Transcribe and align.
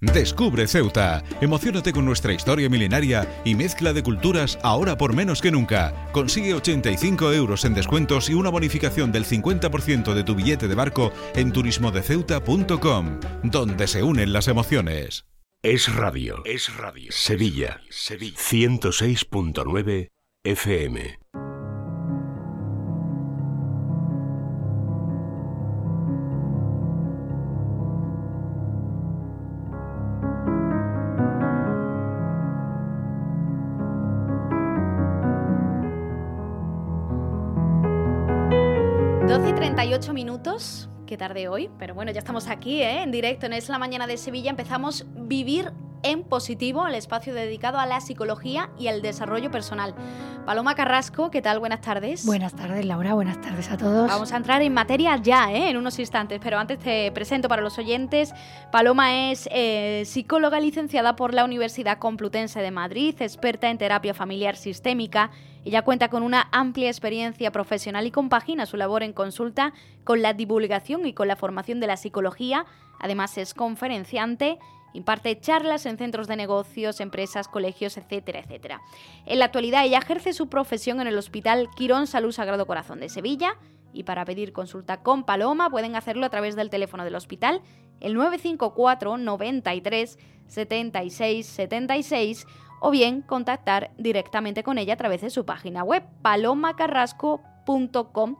Descubre 0.00 0.66
Ceuta. 0.66 1.22
Emocionate 1.42 1.92
con 1.92 2.06
nuestra 2.06 2.32
historia 2.32 2.70
milenaria 2.70 3.28
y 3.44 3.54
mezcla 3.54 3.92
de 3.92 4.02
culturas 4.02 4.58
ahora 4.62 4.96
por 4.96 5.14
menos 5.14 5.42
que 5.42 5.50
nunca. 5.50 6.08
Consigue 6.12 6.54
85 6.54 7.32
euros 7.32 7.66
en 7.66 7.74
descuentos 7.74 8.30
y 8.30 8.34
una 8.34 8.48
bonificación 8.48 9.12
del 9.12 9.26
50% 9.26 10.14
de 10.14 10.24
tu 10.24 10.34
billete 10.34 10.68
de 10.68 10.74
barco 10.74 11.12
en 11.34 11.52
turismodeceuta.com, 11.52 13.20
donde 13.42 13.86
se 13.86 14.02
unen 14.02 14.32
las 14.32 14.48
emociones. 14.48 15.26
Es 15.62 15.94
radio. 15.94 16.42
Es 16.46 16.74
radio. 16.74 17.12
Sevilla. 17.12 17.82
Sevilla. 17.90 18.38
106.9 18.38 20.08
FM. 20.42 21.19
Minutos. 40.20 40.90
Qué 41.06 41.16
tarde 41.16 41.48
hoy, 41.48 41.70
pero 41.78 41.94
bueno, 41.94 42.12
ya 42.12 42.18
estamos 42.18 42.46
aquí, 42.46 42.82
¿eh? 42.82 43.02
en 43.02 43.10
directo 43.10 43.46
en 43.46 43.54
Es 43.54 43.70
la 43.70 43.78
Mañana 43.78 44.06
de 44.06 44.18
Sevilla. 44.18 44.50
Empezamos 44.50 45.06
Vivir 45.16 45.72
en 46.02 46.22
Positivo, 46.22 46.86
el 46.86 46.94
espacio 46.94 47.34
dedicado 47.34 47.78
a 47.78 47.86
la 47.86 48.00
psicología 48.00 48.70
y 48.78 48.88
al 48.88 49.02
desarrollo 49.02 49.50
personal. 49.50 49.94
Paloma 50.46 50.74
Carrasco, 50.74 51.30
¿qué 51.30 51.42
tal? 51.42 51.58
Buenas 51.58 51.80
tardes. 51.80 52.24
Buenas 52.24 52.54
tardes, 52.54 52.84
Laura. 52.84 53.14
Buenas 53.14 53.40
tardes 53.40 53.70
a 53.70 53.76
todos. 53.76 54.08
Vamos 54.08 54.32
a 54.32 54.36
entrar 54.36 54.62
en 54.62 54.72
materia 54.72 55.16
ya, 55.16 55.52
¿eh? 55.52 55.70
en 55.70 55.76
unos 55.76 55.98
instantes, 55.98 56.40
pero 56.42 56.58
antes 56.58 56.78
te 56.78 57.12
presento 57.12 57.48
para 57.48 57.62
los 57.62 57.78
oyentes. 57.78 58.32
Paloma 58.72 59.30
es 59.30 59.48
eh, 59.52 60.02
psicóloga 60.06 60.58
licenciada 60.60 61.16
por 61.16 61.34
la 61.34 61.44
Universidad 61.44 61.98
Complutense 61.98 62.60
de 62.60 62.70
Madrid, 62.70 63.14
experta 63.20 63.70
en 63.70 63.78
terapia 63.78 64.14
familiar 64.14 64.56
sistémica. 64.56 65.30
Ella 65.64 65.82
cuenta 65.82 66.08
con 66.08 66.22
una 66.22 66.48
amplia 66.52 66.88
experiencia 66.88 67.52
profesional 67.52 68.06
y 68.06 68.10
compagina 68.10 68.64
su 68.64 68.76
labor 68.76 69.02
en 69.02 69.12
consulta 69.12 69.74
con 70.04 70.22
la 70.22 70.32
divulgación 70.32 71.04
y 71.06 71.12
con 71.12 71.28
la 71.28 71.36
formación 71.36 71.80
de 71.80 71.86
la 71.86 71.98
psicología. 71.98 72.64
Además 72.98 73.36
es 73.38 73.54
conferenciante 73.54 74.58
Imparte 74.92 75.38
charlas 75.40 75.86
en 75.86 75.98
centros 75.98 76.26
de 76.26 76.36
negocios, 76.36 77.00
empresas, 77.00 77.48
colegios, 77.48 77.96
etcétera, 77.96 78.40
etcétera. 78.40 78.80
En 79.26 79.38
la 79.38 79.46
actualidad 79.46 79.84
ella 79.84 79.98
ejerce 79.98 80.32
su 80.32 80.48
profesión 80.48 81.00
en 81.00 81.06
el 81.06 81.18
Hospital 81.18 81.68
Quirón 81.76 82.06
Salud 82.06 82.32
Sagrado 82.32 82.66
Corazón 82.66 83.00
de 83.00 83.08
Sevilla 83.08 83.56
y 83.92 84.04
para 84.04 84.24
pedir 84.24 84.52
consulta 84.52 85.02
con 85.02 85.24
Paloma 85.24 85.70
pueden 85.70 85.96
hacerlo 85.96 86.26
a 86.26 86.30
través 86.30 86.54
del 86.56 86.70
teléfono 86.70 87.04
del 87.04 87.16
hospital 87.16 87.60
el 88.00 88.14
954 88.14 89.18
93 89.18 90.18
76 90.46 91.46
76 91.46 92.46
o 92.80 92.90
bien 92.90 93.22
contactar 93.22 93.92
directamente 93.98 94.62
con 94.62 94.78
ella 94.78 94.94
a 94.94 94.96
través 94.96 95.20
de 95.20 95.28
su 95.30 95.44
página 95.44 95.82
web 95.84 96.02
palomacarrasco.com. 96.22 98.36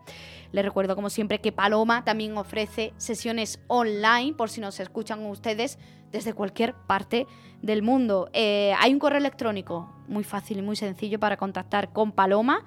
Les 0.52 0.64
recuerdo 0.64 0.94
como 0.96 1.10
siempre 1.10 1.40
que 1.40 1.52
Paloma 1.52 2.04
también 2.04 2.36
ofrece 2.36 2.92
sesiones 2.96 3.60
online 3.68 4.34
por 4.34 4.50
si 4.50 4.60
nos 4.60 4.80
escuchan 4.80 5.24
ustedes 5.26 5.78
desde 6.12 6.32
cualquier 6.32 6.74
parte 6.74 7.26
del 7.62 7.82
mundo. 7.82 8.28
Eh, 8.32 8.74
hay 8.78 8.92
un 8.92 8.98
correo 8.98 9.18
electrónico 9.18 9.92
muy 10.08 10.24
fácil 10.24 10.58
y 10.58 10.62
muy 10.62 10.74
sencillo 10.76 11.20
para 11.20 11.36
contactar 11.36 11.92
con 11.92 12.12
Paloma. 12.12 12.64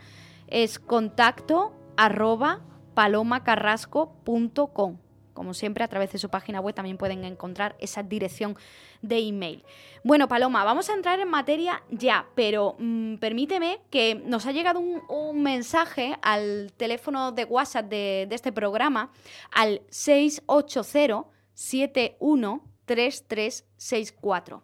Es 0.47 0.77
contacto 0.79 1.73
arroba 1.97 2.61
palomacarrasco.com. 2.93 4.97
Como 5.33 5.55
siempre, 5.55 5.83
a 5.83 5.87
través 5.87 6.11
de 6.11 6.19
su 6.19 6.29
página 6.29 6.59
web 6.59 6.75
también 6.75 6.97
pueden 6.97 7.23
encontrar 7.23 7.75
esa 7.79 8.03
dirección 8.03 8.55
de 9.01 9.17
email. 9.17 9.65
Bueno, 10.03 10.27
Paloma, 10.27 10.63
vamos 10.63 10.91
a 10.91 10.93
entrar 10.93 11.19
en 11.19 11.27
materia 11.27 11.81
ya, 11.89 12.27
pero 12.35 12.75
mm, 12.77 13.15
permíteme 13.15 13.81
que 13.89 14.13
nos 14.13 14.45
ha 14.45 14.51
llegado 14.51 14.79
un, 14.79 15.41
mensaje 15.41 16.19
al 16.21 16.71
teléfono 16.77 17.31
de 17.31 17.45
WhatsApp 17.45 17.87
de, 17.87 18.27
de 18.29 18.35
este 18.35 18.51
programa, 18.51 19.11
al 19.51 19.81
680 19.89 21.25
71 21.55 22.72
3364. 22.85 24.63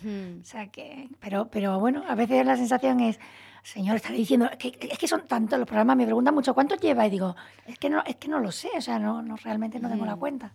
O 0.40 0.44
sea 0.44 0.68
que, 0.68 1.08
pero, 1.18 1.48
pero 1.50 1.80
bueno, 1.80 2.04
a 2.08 2.14
veces 2.14 2.46
la 2.46 2.56
sensación 2.56 3.00
es 3.00 3.18
señor, 3.64 3.96
está 3.96 4.12
diciendo, 4.12 4.48
que, 4.58 4.78
es 4.80 4.98
que 4.98 5.08
son 5.08 5.26
tantos 5.26 5.58
los 5.58 5.66
programas, 5.66 5.96
me 5.96 6.04
preguntan 6.04 6.34
mucho, 6.34 6.54
¿cuántos 6.54 6.80
lleva? 6.80 7.06
Y 7.06 7.10
digo, 7.10 7.36
es 7.66 7.78
que 7.78 7.90
no, 7.90 8.02
es 8.06 8.16
que 8.16 8.28
no 8.28 8.38
lo 8.38 8.50
sé, 8.50 8.70
o 8.76 8.80
sea, 8.80 8.98
no, 8.98 9.20
no 9.20 9.36
realmente 9.36 9.78
no 9.78 9.90
tengo 9.90 10.06
la 10.06 10.16
cuenta. 10.16 10.52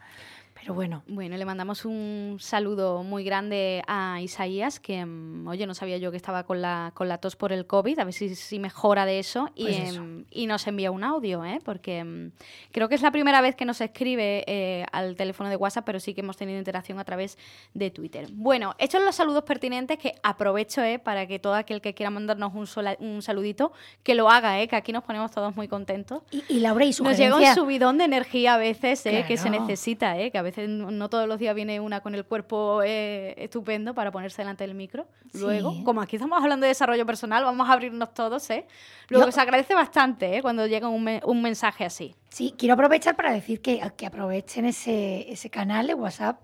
Pero 0.63 0.75
bueno. 0.75 1.03
Bueno, 1.07 1.35
le 1.35 1.43
mandamos 1.43 1.83
un 1.83 2.37
saludo 2.39 3.03
muy 3.03 3.25
grande 3.25 3.83
a 3.85 4.21
Isaías, 4.21 4.79
que, 4.79 5.05
mm, 5.05 5.45
oye, 5.45 5.67
no 5.67 5.73
sabía 5.73 5.97
yo 5.97 6.09
que 6.09 6.15
estaba 6.15 6.45
con 6.45 6.61
la, 6.61 6.91
con 6.93 7.09
la 7.09 7.17
tos 7.17 7.35
por 7.35 7.51
el 7.51 7.67
COVID, 7.67 7.99
a 7.99 8.05
ver 8.05 8.13
si, 8.13 8.33
si 8.33 8.59
mejora 8.59 9.05
de 9.05 9.19
eso. 9.19 9.49
y, 9.55 9.63
pues 9.63 9.95
em, 9.97 10.23
y, 10.31 10.47
nos 10.47 10.65
envía 10.65 10.89
un 10.91 11.03
audio, 11.03 11.43
¿eh? 11.43 11.59
porque 11.65 12.01
mm, 12.01 12.31
creo 12.71 12.87
que 12.87 12.95
es 12.95 13.01
la 13.01 13.11
primera 13.11 13.41
vez 13.41 13.55
que 13.55 13.65
nos 13.65 13.81
escribe 13.81 14.45
eh, 14.47 14.85
al 14.93 15.17
teléfono 15.17 15.49
de 15.49 15.57
WhatsApp, 15.57 15.83
pero 15.85 15.99
sí 15.99 16.13
que 16.13 16.21
hemos 16.21 16.37
tenido 16.37 16.57
interacción 16.57 16.97
a 16.97 17.03
través 17.03 17.37
de 17.73 17.91
Twitter. 17.91 18.29
Bueno, 18.31 18.73
hechos 18.77 19.03
los 19.03 19.15
saludos 19.15 19.43
pertinentes, 19.43 19.97
que 19.97 20.15
aprovecho 20.23 20.81
¿eh? 20.81 20.97
para 20.97 21.27
que 21.27 21.39
todo 21.39 21.55
aquel 21.55 21.81
que 21.81 21.93
quiera 21.93 22.09
mandarnos 22.09 22.53
un, 22.53 22.67
un 22.99 23.21
saludito, 23.21 23.73
que 24.01 24.15
lo 24.15 24.29
haga, 24.29 24.61
¿eh? 24.61 24.69
que 24.69 24.77
aquí 24.77 24.93
nos 24.93 25.03
ponemos 25.03 25.29
todos 25.31 25.53
muy 25.57 25.67
contentos. 25.67 26.23
Y, 26.31 26.43
y 26.47 26.59
Laura 26.61 26.85
y 26.85 26.93
su 26.93 27.03
Nos 27.03 27.17
llega 27.17 27.35
un 27.35 27.53
subidón 27.53 27.97
de 27.97 28.05
energía 28.05 28.53
a 28.53 28.57
veces, 28.57 29.05
¿eh? 29.05 29.25
que 29.27 29.35
se 29.35 29.49
necesita, 29.49 30.17
¿eh? 30.17 30.31
que 30.31 30.37
a 30.37 30.41
veces 30.41 30.52
no 30.67 31.09
todos 31.09 31.27
los 31.27 31.39
días 31.39 31.55
viene 31.55 31.79
una 31.79 32.01
con 32.01 32.15
el 32.15 32.25
cuerpo 32.25 32.81
eh, 32.83 33.33
estupendo 33.37 33.93
para 33.93 34.11
ponerse 34.11 34.41
delante 34.41 34.65
del 34.65 34.75
micro. 34.75 35.07
Luego, 35.33 35.83
como 35.83 36.01
aquí 36.01 36.15
estamos 36.15 36.41
hablando 36.41 36.65
de 36.65 36.69
desarrollo 36.69 37.05
personal, 37.05 37.43
vamos 37.43 37.69
a 37.69 37.73
abrirnos 37.73 38.13
todos, 38.13 38.49
¿eh? 38.49 38.65
Luego 39.09 39.31
se 39.31 39.41
agradece 39.41 39.75
bastante, 39.75 40.37
¿eh? 40.37 40.41
Cuando 40.41 40.67
llega 40.67 40.87
un, 40.87 41.41
mensaje 41.41 41.85
así. 41.85 42.15
Sí, 42.29 42.53
quiero 42.57 42.75
aprovechar 42.75 43.15
para 43.15 43.31
decir 43.31 43.61
que, 43.61 43.81
que 43.97 44.05
aprovechen 44.05 44.65
ese, 44.65 45.31
ese 45.31 45.49
canal 45.49 45.87
de 45.87 45.93
WhatsApp 45.93 46.39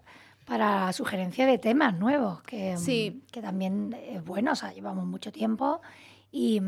para 0.45 0.91
sugerencia 0.93 1.45
de 1.45 1.59
temas 1.59 1.93
nuevos, 1.97 2.41
que, 2.41 2.75
que 3.31 3.41
también 3.41 3.95
es 4.07 4.25
bueno, 4.25 4.53
o 4.53 4.55
sea, 4.55 4.73
llevamos 4.73 5.05
mucho 5.05 5.31
tiempo 5.31 5.79
y, 6.31 6.59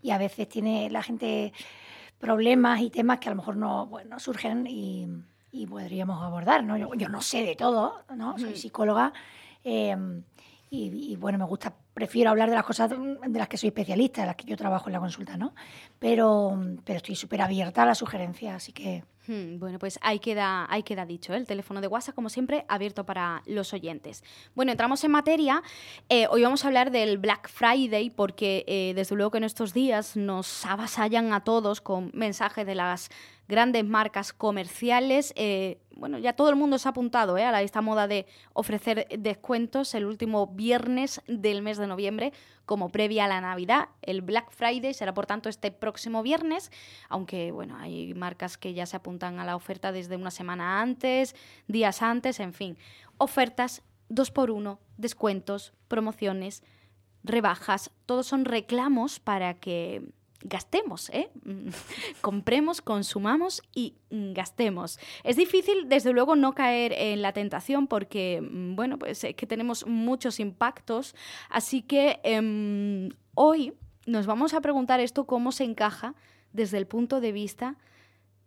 y, 0.00 0.10
a 0.10 0.18
veces 0.18 0.48
tiene 0.48 0.88
la 0.88 1.02
gente 1.02 1.52
problemas 2.18 2.80
y 2.80 2.88
temas 2.88 3.18
que 3.18 3.28
a 3.28 3.32
lo 3.32 3.36
mejor 3.36 3.56
no 3.56 3.86
bueno, 3.86 4.18
surgen 4.18 4.66
y, 4.66 5.06
y 5.54 5.66
podríamos 5.66 6.22
abordar. 6.22 6.64
¿no? 6.64 6.76
Yo, 6.76 7.08
no 7.08 7.22
sé 7.22 7.44
de 7.44 7.54
todo, 7.56 8.02
¿no? 8.14 8.36
soy 8.38 8.56
psicóloga 8.56 9.12
eh, 9.62 9.96
y, 10.68 11.12
y, 11.12 11.16
bueno, 11.16 11.38
me 11.38 11.44
gusta 11.44 11.72
prefiero 11.94 12.30
hablar 12.30 12.50
de 12.50 12.56
las 12.56 12.64
cosas 12.64 12.90
de 12.90 13.38
las 13.38 13.48
que 13.48 13.56
soy 13.56 13.68
especialista, 13.68 14.22
de 14.22 14.26
las 14.26 14.36
que 14.36 14.44
yo 14.44 14.56
trabajo 14.56 14.88
en 14.88 14.94
la 14.94 15.00
consulta, 15.00 15.36
¿no? 15.36 15.54
Pero, 16.00 16.60
pero 16.84 16.96
estoy 16.96 17.14
súper 17.14 17.40
abierta 17.40 17.84
a 17.84 17.86
las 17.86 17.98
sugerencias, 17.98 18.56
así 18.56 18.72
que... 18.72 19.04
Hmm, 19.26 19.58
bueno, 19.58 19.78
pues 19.78 19.98
ahí 20.02 20.18
queda, 20.18 20.66
ahí 20.70 20.82
queda 20.82 21.06
dicho, 21.06 21.32
¿eh? 21.32 21.38
el 21.38 21.46
teléfono 21.46 21.80
de 21.80 21.86
WhatsApp, 21.86 22.14
como 22.14 22.28
siempre, 22.28 22.66
abierto 22.68 23.04
para 23.06 23.42
los 23.46 23.72
oyentes. 23.72 24.22
Bueno, 24.54 24.72
entramos 24.72 25.02
en 25.02 25.12
materia. 25.12 25.62
Eh, 26.10 26.26
hoy 26.30 26.42
vamos 26.42 26.64
a 26.64 26.68
hablar 26.68 26.90
del 26.90 27.16
Black 27.16 27.48
Friday, 27.48 28.10
porque 28.10 28.64
eh, 28.66 28.92
desde 28.94 29.16
luego 29.16 29.30
que 29.30 29.38
en 29.38 29.44
estos 29.44 29.72
días 29.72 30.16
nos 30.16 30.66
avasallan 30.66 31.32
a 31.32 31.42
todos 31.42 31.80
con 31.80 32.10
mensajes 32.12 32.66
de 32.66 32.74
las 32.74 33.10
grandes 33.48 33.84
marcas 33.84 34.32
comerciales, 34.32 35.32
bueno, 35.96 36.18
ya 36.18 36.32
todo 36.32 36.50
el 36.50 36.56
mundo 36.56 36.78
se 36.78 36.88
ha 36.88 36.90
apuntado 36.90 37.38
¿eh? 37.38 37.44
a 37.44 37.62
esta 37.62 37.80
moda 37.80 38.06
de 38.08 38.26
ofrecer 38.52 39.06
descuentos 39.18 39.94
el 39.94 40.04
último 40.04 40.46
viernes 40.48 41.20
del 41.26 41.62
mes 41.62 41.78
de 41.78 41.86
noviembre 41.86 42.32
como 42.66 42.88
previa 42.88 43.26
a 43.26 43.28
la 43.28 43.40
Navidad. 43.40 43.88
El 44.02 44.22
Black 44.22 44.50
Friday 44.50 44.94
será 44.94 45.14
por 45.14 45.26
tanto 45.26 45.48
este 45.48 45.70
próximo 45.70 46.22
viernes, 46.22 46.70
aunque 47.08 47.52
bueno, 47.52 47.76
hay 47.78 48.14
marcas 48.14 48.56
que 48.56 48.74
ya 48.74 48.86
se 48.86 48.96
apuntan 48.96 49.38
a 49.38 49.44
la 49.44 49.56
oferta 49.56 49.92
desde 49.92 50.16
una 50.16 50.30
semana 50.30 50.80
antes, 50.80 51.36
días 51.68 52.02
antes, 52.02 52.40
en 52.40 52.52
fin. 52.52 52.78
Ofertas 53.18 53.82
dos 54.08 54.30
por 54.30 54.50
uno, 54.50 54.80
descuentos, 54.96 55.72
promociones, 55.88 56.62
rebajas, 57.22 57.90
todos 58.06 58.26
son 58.26 58.44
reclamos 58.44 59.20
para 59.20 59.54
que 59.54 60.02
gastemos, 60.44 61.10
¿eh? 61.10 61.30
compremos, 62.20 62.80
consumamos 62.80 63.62
y 63.74 63.96
gastemos. 64.10 64.98
Es 65.24 65.36
difícil, 65.36 65.88
desde 65.88 66.12
luego, 66.12 66.36
no 66.36 66.54
caer 66.54 66.92
en 66.92 67.22
la 67.22 67.32
tentación 67.32 67.88
porque, 67.88 68.40
mm, 68.40 68.76
bueno, 68.76 68.98
pues 68.98 69.26
que 69.36 69.46
tenemos 69.46 69.86
muchos 69.86 70.38
impactos, 70.38 71.16
así 71.48 71.82
que 71.82 72.20
em, 72.22 73.08
hoy 73.34 73.72
nos 74.06 74.26
vamos 74.26 74.54
a 74.54 74.60
preguntar 74.60 75.00
esto 75.00 75.24
cómo 75.24 75.50
se 75.50 75.64
encaja 75.64 76.14
desde 76.52 76.78
el 76.78 76.86
punto 76.86 77.20
de 77.20 77.32
vista 77.32 77.76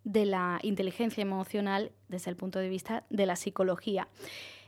de 0.04 0.26
la 0.26 0.60
inteligencia 0.64 1.22
emocional, 1.22 1.92
desde 2.08 2.30
el 2.30 2.38
punto 2.38 2.60
de 2.60 2.70
vista 2.70 3.04
de 3.10 3.26
la 3.26 3.36
psicología. 3.36 4.08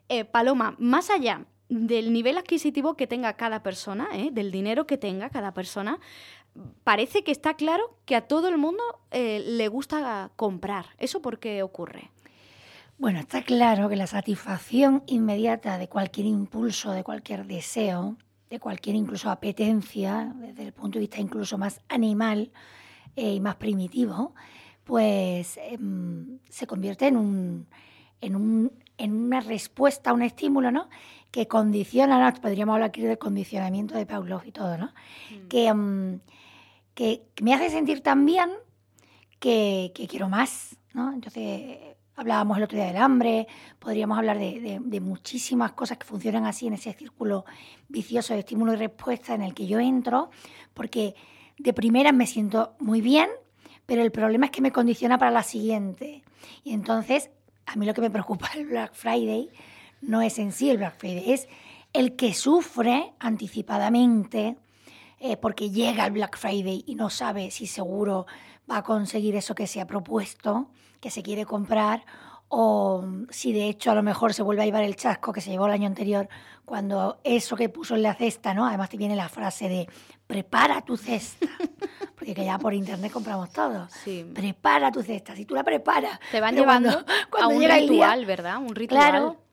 Eh, 0.10 0.25
Paloma, 0.25 0.75
más 0.80 1.10
allá 1.10 1.46
del 1.70 2.12
nivel 2.12 2.38
adquisitivo 2.38 2.96
que 2.96 3.08
tenga 3.08 3.34
cada 3.34 3.62
persona, 3.62 4.10
¿eh? 4.14 4.30
del 4.32 4.52
dinero 4.52 4.88
que 4.88 4.98
tenga 4.98 5.30
cada 5.30 5.54
persona, 5.54 6.00
parece 6.84 7.24
que 7.24 7.32
está 7.32 7.56
claro 7.56 7.98
que 8.06 8.16
a 8.16 8.22
todo 8.22 8.48
el 8.48 8.58
mundo 8.58 8.84
eh, 9.12 9.44
le 9.46 9.68
gusta 9.68 10.32
comprar. 10.36 10.88
¿Eso 10.98 11.22
por 11.22 11.40
qué 11.40 11.64
ocurre? 11.64 12.12
Bueno, 12.98 13.20
está 13.20 13.44
claro 13.44 13.88
que 13.88 13.96
la 13.96 14.08
satisfacción 14.08 15.04
inmediata 15.08 15.78
de 15.78 15.88
cualquier 15.88 16.26
impulso, 16.26 16.92
de 16.92 17.04
cualquier 17.04 17.46
deseo, 17.46 18.18
de 18.50 18.60
cualquier 18.60 18.96
incluso 18.96 19.30
apetencia, 19.30 20.34
desde 20.36 20.64
el 20.64 20.74
punto 20.74 21.00
de 21.00 21.02
vista 21.02 21.20
incluso 21.20 21.58
más 21.58 21.80
animal 21.88 22.52
eh, 23.16 23.34
y 23.34 23.40
más 23.40 23.56
primitivo, 23.56 24.34
pues 24.84 25.58
em, 25.58 26.40
se 26.50 26.68
convierte 26.68 27.08
en, 27.08 27.16
un, 27.16 27.68
en, 28.22 28.36
un, 28.36 28.72
en 28.98 29.14
una 29.14 29.40
respuesta 29.40 30.10
a 30.10 30.14
un 30.14 30.24
estímulo, 30.24 30.72
¿no? 30.72 30.90
Que 31.32 31.48
condiciona, 31.48 32.34
podríamos 32.42 32.74
hablar 32.74 32.90
aquí 32.90 33.02
del 33.02 33.18
condicionamiento 33.18 33.96
de 33.96 34.06
Pavlov 34.06 34.46
y 34.46 34.52
todo, 34.52 34.78
¿no? 34.78 34.88
Mm. 34.88 35.48
Que, 35.48 35.74
mm, 35.74 36.20
que, 36.94 37.24
me 37.41 37.53
hace 37.53 37.69
sentir 37.69 38.01
tan 38.01 38.25
bien 38.25 38.50
que, 39.39 39.91
quiero 40.09 40.30
más, 40.30 40.77
¿no? 40.94 41.13
Entonces, 41.13 41.77
hablábamos 42.15 42.57
el 42.57 42.63
otro 42.63 42.77
día 42.77 42.88
del 42.88 42.97
hambre, 42.97 43.47
podríamos 43.80 44.18
hablar 44.18 44.38
de, 44.38 44.80
de, 44.81 45.00
muchísimas 45.00 45.71
cosas 45.71 45.97
que 45.97 46.06
funcionan 46.06 46.45
así 46.45 46.68
en 46.68 46.74
ese 46.74 46.94
círculo 46.94 47.45
vicioso 47.88 48.33
de 48.33 48.39
estímulo 48.39 48.74
y 48.74 48.75
respuesta 48.75 49.33
en 49.33 49.41
el 49.41 49.53
que 49.53 49.68
yo 49.68 49.80
entro, 49.80 50.30
porque 50.74 51.15
de 51.57 51.74
primera 51.74 52.12
me 52.12 52.27
siento 52.27 52.75
muy 52.80 53.01
bien, 53.01 53.30
pero 53.86 54.01
el 54.01 54.12
problema 54.12 54.47
es 54.47 54.51
que 54.51 54.62
me 54.62 54.71
condiciona 54.71 55.18
para 55.18 55.31
la 55.31 55.44
siguiente. 55.44 56.24
Y 56.63 56.74
entonces 56.74 57.30
a 57.69 57.75
mí 57.75 57.86
lo 57.86 57.94
que 57.94 58.01
me 58.01 58.09
preocupa 58.09 58.50
el 58.56 58.65
Black 58.68 58.94
Friday 58.94 59.50
no 60.01 60.21
es 60.21 60.39
en 60.39 60.51
sí 60.51 60.69
el 60.69 60.77
Black 60.77 60.97
Friday, 60.97 61.31
es 61.31 61.47
el 61.94 62.15
que 62.15 62.33
sufre 62.33 63.13
anticipadamente 63.19 64.57
eh, 65.19 65.38
porque 65.38 65.69
llega 65.69 66.06
el 66.06 66.12
Black 66.12 66.38
Friday 66.38 66.83
y 66.88 66.95
no 66.95 67.10
sabe 67.10 67.51
si 67.51 67.68
seguro 67.68 68.25
va 68.69 68.77
a 68.77 68.83
conseguir 68.83 69.36
eso 69.36 69.56
que 69.56 69.68
se 69.68 69.81
ha 69.81 69.88
propuesto, 69.88 70.69
que 71.00 71.10
se 71.10 71.24
quiere 71.24 71.45
comprar, 71.45 72.06
o 72.48 73.06
si 73.30 73.54
de 73.54 73.69
hecho 73.69 73.92
a 73.92 73.95
lo 73.95 74.04
mejor 74.04 74.33
se 74.33 74.42
vuelve 74.42 74.63
a 74.63 74.66
llevar 74.66 74.83
el 74.83 74.95
chasco 74.95 75.31
que 75.31 75.42
se 75.42 75.51
llevó 75.51 75.68
el 75.68 75.74
año 75.74 75.88
anterior, 75.88 76.27
cuando 76.66 77.19
eso 77.24 77.56
que 77.56 77.69
puso 77.69 77.95
en 77.95 78.04
la 78.04 78.16
cesta, 78.16 78.54
¿no? 78.54 78.66
Además 78.66 78.89
te 78.89 78.98
viene 78.98 79.16
la 79.16 79.30
frase 79.30 79.69
de 79.69 79.88
prepara 80.25 80.81
tu 80.81 80.98
cesta, 80.98 81.48
porque 82.15 82.33
que 82.33 82.45
ya 82.45 82.57
por 82.57 82.74
internet 82.74 83.12
compramos 83.12 83.51
todo. 83.51 83.88
Prepara 84.33 84.92
tu 84.92 85.01
cesta, 85.01 85.36
si 85.36 85.45
tú 85.45 85.54
la 85.54 85.63
preparas. 85.63 86.19
Te 86.31 86.39
van 86.39 86.56
llevando 86.56 86.89
a 87.39 87.48
un 87.48 87.63
ritual, 87.63 88.25
¿verdad? 88.25 88.57
Un 88.57 88.75
ritual. 88.75 89.10
Claro. 89.10 89.49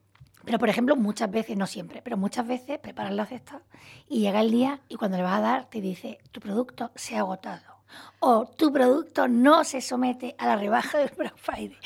Pero, 0.47 0.59
por 0.59 0.69
ejemplo, 0.69 0.95
muchas 0.95 1.29
veces, 1.29 1.57
no 1.57 1.67
siempre, 1.67 2.01
pero 2.01 2.15
muchas 2.15 2.47
veces 2.47 2.79
preparas 2.79 3.11
la 3.13 3.25
cesta 3.25 3.63
y 4.07 4.21
llega 4.21 4.39
el 4.39 4.49
día 4.49 4.79
y 4.87 4.95
cuando 4.95 5.17
le 5.17 5.23
vas 5.23 5.39
a 5.39 5.41
dar 5.41 5.65
te 5.69 5.81
dice, 5.81 6.19
tu 6.31 6.39
producto 6.39 6.89
se 6.95 7.17
ha 7.17 7.19
agotado. 7.19 7.83
O 8.21 8.45
tu 8.45 8.71
producto 8.71 9.27
no 9.27 9.65
se 9.65 9.81
somete 9.81 10.35
a 10.37 10.47
la 10.47 10.55
rebaja 10.55 10.99
del 10.99 11.11
Black 11.17 11.35
Friday. 11.35 11.77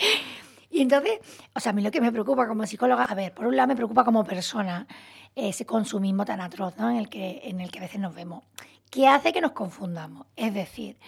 Y 0.69 0.81
entonces, 0.81 1.13
o 1.55 1.59
sea, 1.59 1.71
a 1.71 1.73
mí 1.73 1.81
lo 1.81 1.89
que 1.89 2.01
me 2.01 2.11
preocupa 2.11 2.47
como 2.47 2.67
psicóloga, 2.67 3.05
a 3.05 3.15
ver, 3.15 3.33
por 3.33 3.47
un 3.47 3.55
lado 3.55 3.67
me 3.67 3.75
preocupa 3.75 4.05
como 4.05 4.23
persona 4.23 4.85
ese 5.33 5.65
consumismo 5.65 6.23
tan 6.23 6.39
atroz 6.39 6.77
¿no? 6.77 6.91
en, 6.91 6.97
el 6.97 7.09
que, 7.09 7.41
en 7.45 7.61
el 7.61 7.71
que 7.71 7.79
a 7.79 7.81
veces 7.81 7.99
nos 7.99 8.13
vemos, 8.13 8.43
que 8.91 9.07
hace 9.07 9.33
que 9.33 9.41
nos 9.41 9.53
confundamos. 9.53 10.27
Es 10.35 10.53
decir, 10.53 10.99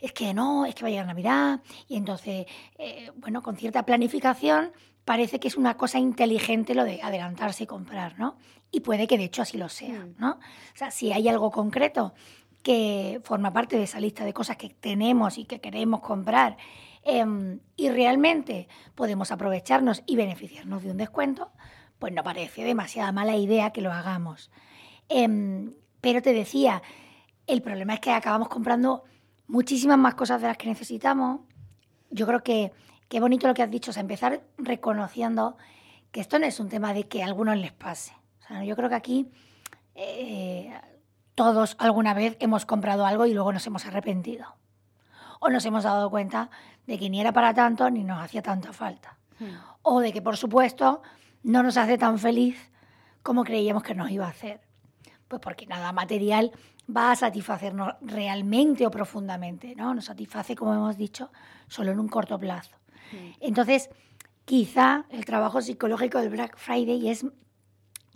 es 0.00 0.12
que 0.12 0.32
no, 0.32 0.64
es 0.64 0.74
que 0.74 0.84
va 0.84 0.88
a 0.88 0.90
llegar 0.90 1.06
Navidad 1.06 1.60
y 1.86 1.96
entonces, 1.96 2.46
eh, 2.78 3.10
bueno, 3.16 3.42
con 3.42 3.56
cierta 3.56 3.84
planificación 3.84 4.72
parece 5.04 5.40
que 5.40 5.48
es 5.48 5.56
una 5.56 5.76
cosa 5.76 5.98
inteligente 5.98 6.74
lo 6.74 6.84
de 6.84 7.02
adelantarse 7.02 7.64
y 7.64 7.66
comprar, 7.66 8.18
¿no? 8.18 8.36
Y 8.70 8.80
puede 8.80 9.06
que 9.06 9.18
de 9.18 9.24
hecho 9.24 9.42
así 9.42 9.58
lo 9.58 9.68
sea, 9.68 10.06
mm. 10.06 10.14
¿no? 10.18 10.32
O 10.32 10.76
sea, 10.76 10.90
si 10.90 11.12
hay 11.12 11.28
algo 11.28 11.50
concreto 11.50 12.14
que 12.62 13.20
forma 13.24 13.52
parte 13.52 13.76
de 13.76 13.84
esa 13.84 14.00
lista 14.00 14.24
de 14.24 14.32
cosas 14.32 14.56
que 14.56 14.70
tenemos 14.70 15.36
y 15.36 15.44
que 15.44 15.60
queremos 15.60 16.00
comprar 16.00 16.56
Em, 17.04 17.60
y 17.76 17.90
realmente 17.90 18.66
podemos 18.94 19.30
aprovecharnos 19.30 20.02
y 20.06 20.16
beneficiarnos 20.16 20.82
de 20.82 20.90
un 20.90 20.96
descuento, 20.96 21.52
pues 21.98 22.14
no 22.14 22.22
parece 22.22 22.64
demasiada 22.64 23.12
mala 23.12 23.36
idea 23.36 23.72
que 23.72 23.82
lo 23.82 23.92
hagamos. 23.92 24.50
Em, 25.10 25.74
pero 26.00 26.22
te 26.22 26.32
decía, 26.32 26.82
el 27.46 27.60
problema 27.60 27.94
es 27.94 28.00
que 28.00 28.10
acabamos 28.10 28.48
comprando 28.48 29.04
muchísimas 29.46 29.98
más 29.98 30.14
cosas 30.14 30.40
de 30.40 30.48
las 30.48 30.56
que 30.56 30.66
necesitamos. 30.66 31.40
Yo 32.10 32.26
creo 32.26 32.42
que 32.42 32.72
qué 33.08 33.20
bonito 33.20 33.46
lo 33.46 33.54
que 33.54 33.62
has 33.62 33.70
dicho, 33.70 33.90
o 33.90 34.00
empezar 34.00 34.42
reconociendo 34.58 35.56
que 36.10 36.20
esto 36.20 36.38
no 36.38 36.46
es 36.46 36.60
un 36.60 36.68
tema 36.68 36.94
de 36.94 37.08
que 37.08 37.22
a 37.22 37.26
algunos 37.26 37.56
les 37.56 37.72
pase. 37.72 38.12
yo 38.64 38.76
creo 38.76 38.88
que 38.88 38.94
aquí 38.94 39.30
eh, 39.94 40.72
todos 41.34 41.76
alguna 41.78 42.14
vez 42.14 42.36
hemos 42.40 42.66
comprado 42.66 43.06
algo 43.06 43.26
y 43.26 43.34
luego 43.34 43.52
nos 43.52 43.66
hemos 43.66 43.86
arrepentido. 43.86 44.46
O 45.40 45.50
nos 45.50 45.64
hemos 45.64 45.84
dado 45.84 46.10
cuenta 46.10 46.50
de 46.86 46.98
que 46.98 47.10
ni 47.10 47.20
era 47.20 47.32
para 47.32 47.52
tanto 47.52 47.90
ni 47.90 48.04
nos 48.04 48.22
hacía 48.22 48.42
tanta 48.42 48.72
falta. 48.72 49.18
Hmm. 49.38 49.56
O 49.82 50.00
de 50.00 50.12
que, 50.12 50.22
por 50.22 50.36
supuesto, 50.36 51.02
no 51.42 51.62
nos 51.62 51.76
hace 51.76 51.98
tan 51.98 52.18
feliz 52.18 52.70
como 53.22 53.44
creíamos 53.44 53.82
que 53.82 53.94
nos 53.94 54.10
iba 54.10 54.26
a 54.26 54.30
hacer. 54.30 54.60
Pues 55.28 55.40
porque 55.40 55.66
nada 55.66 55.92
material 55.92 56.52
va 56.94 57.10
a 57.10 57.16
satisfacernos 57.16 57.94
realmente 58.00 58.86
o 58.86 58.90
profundamente, 58.90 59.74
¿no? 59.74 59.94
Nos 59.94 60.04
satisface, 60.06 60.54
como 60.54 60.74
hemos 60.74 60.96
dicho, 60.96 61.30
solo 61.66 61.90
en 61.90 61.98
un 61.98 62.08
corto 62.08 62.38
plazo. 62.38 62.76
Entonces, 63.40 63.90
quizá 64.44 65.06
el 65.10 65.24
trabajo 65.24 65.60
psicológico 65.60 66.18
del 66.18 66.30
Black 66.30 66.56
Friday 66.56 67.08
es 67.08 67.26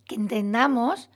que 0.05 0.15
entendamos 0.15 1.11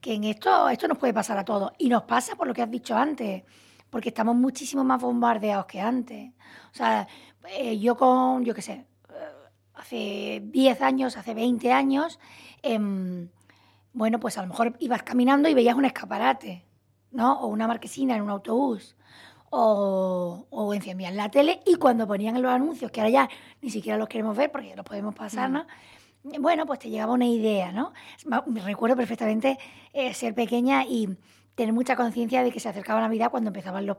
que 0.00 0.14
en 0.14 0.24
esto, 0.24 0.68
esto 0.68 0.88
nos 0.88 0.98
puede 0.98 1.14
pasar 1.14 1.38
a 1.38 1.44
todos. 1.44 1.72
Y 1.78 1.88
nos 1.88 2.04
pasa 2.04 2.36
por 2.36 2.46
lo 2.46 2.54
que 2.54 2.62
has 2.62 2.70
dicho 2.70 2.96
antes 2.96 3.42
porque 3.90 4.10
estamos 4.10 4.36
muchísimo 4.36 4.84
más 4.84 5.00
bombardeados 5.00 5.66
que 5.66 5.80
antes. 5.80 6.32
O 6.72 6.74
sea, 6.74 7.08
eh, 7.56 7.78
yo 7.78 7.96
con, 7.96 8.44
yo 8.44 8.54
qué 8.54 8.62
sé, 8.62 8.72
eh, 8.72 8.86
hace 9.74 10.42
10 10.44 10.82
años, 10.82 11.16
hace 11.16 11.34
20 11.34 11.72
años, 11.72 12.18
em, 12.62 13.28
bueno, 13.92 14.20
pues 14.20 14.36
a 14.38 14.42
lo 14.42 14.48
mejor 14.48 14.76
ibas 14.80 15.02
caminando 15.02 15.48
y 15.48 15.54
veías 15.54 15.76
un 15.76 15.84
escaparate, 15.84 16.64
¿no? 17.10 17.40
O 17.40 17.46
una 17.46 17.66
marquesina 17.66 18.16
en 18.16 18.22
un 18.22 18.30
autobús. 18.30 18.96
O, 19.50 20.46
o 20.50 20.74
encendían 20.74 21.16
la 21.16 21.30
tele 21.30 21.60
y 21.64 21.76
cuando 21.76 22.06
ponían 22.06 22.40
los 22.42 22.52
anuncios, 22.52 22.90
que 22.90 23.00
ahora 23.00 23.10
ya 23.10 23.28
ni 23.62 23.70
siquiera 23.70 23.96
los 23.96 24.08
queremos 24.08 24.36
ver 24.36 24.50
porque 24.52 24.76
los 24.76 24.84
podemos 24.84 25.14
pasar, 25.14 25.48
¿no? 25.48 25.66
Bueno, 26.22 26.66
pues 26.66 26.80
te 26.80 26.90
llegaba 26.90 27.12
una 27.12 27.26
idea, 27.26 27.72
¿no? 27.72 27.92
Me 28.46 28.60
recuerdo 28.60 28.96
perfectamente 28.96 29.58
eh, 29.92 30.12
ser 30.12 30.34
pequeña 30.34 30.84
y 30.84 31.16
tener 31.54 31.72
mucha 31.72 31.96
conciencia 31.96 32.42
de 32.42 32.52
que 32.52 32.60
se 32.60 32.68
acercaba 32.68 33.00
Navidad 33.00 33.30
cuando 33.30 33.48
empezaban 33.48 33.86
los 33.86 33.98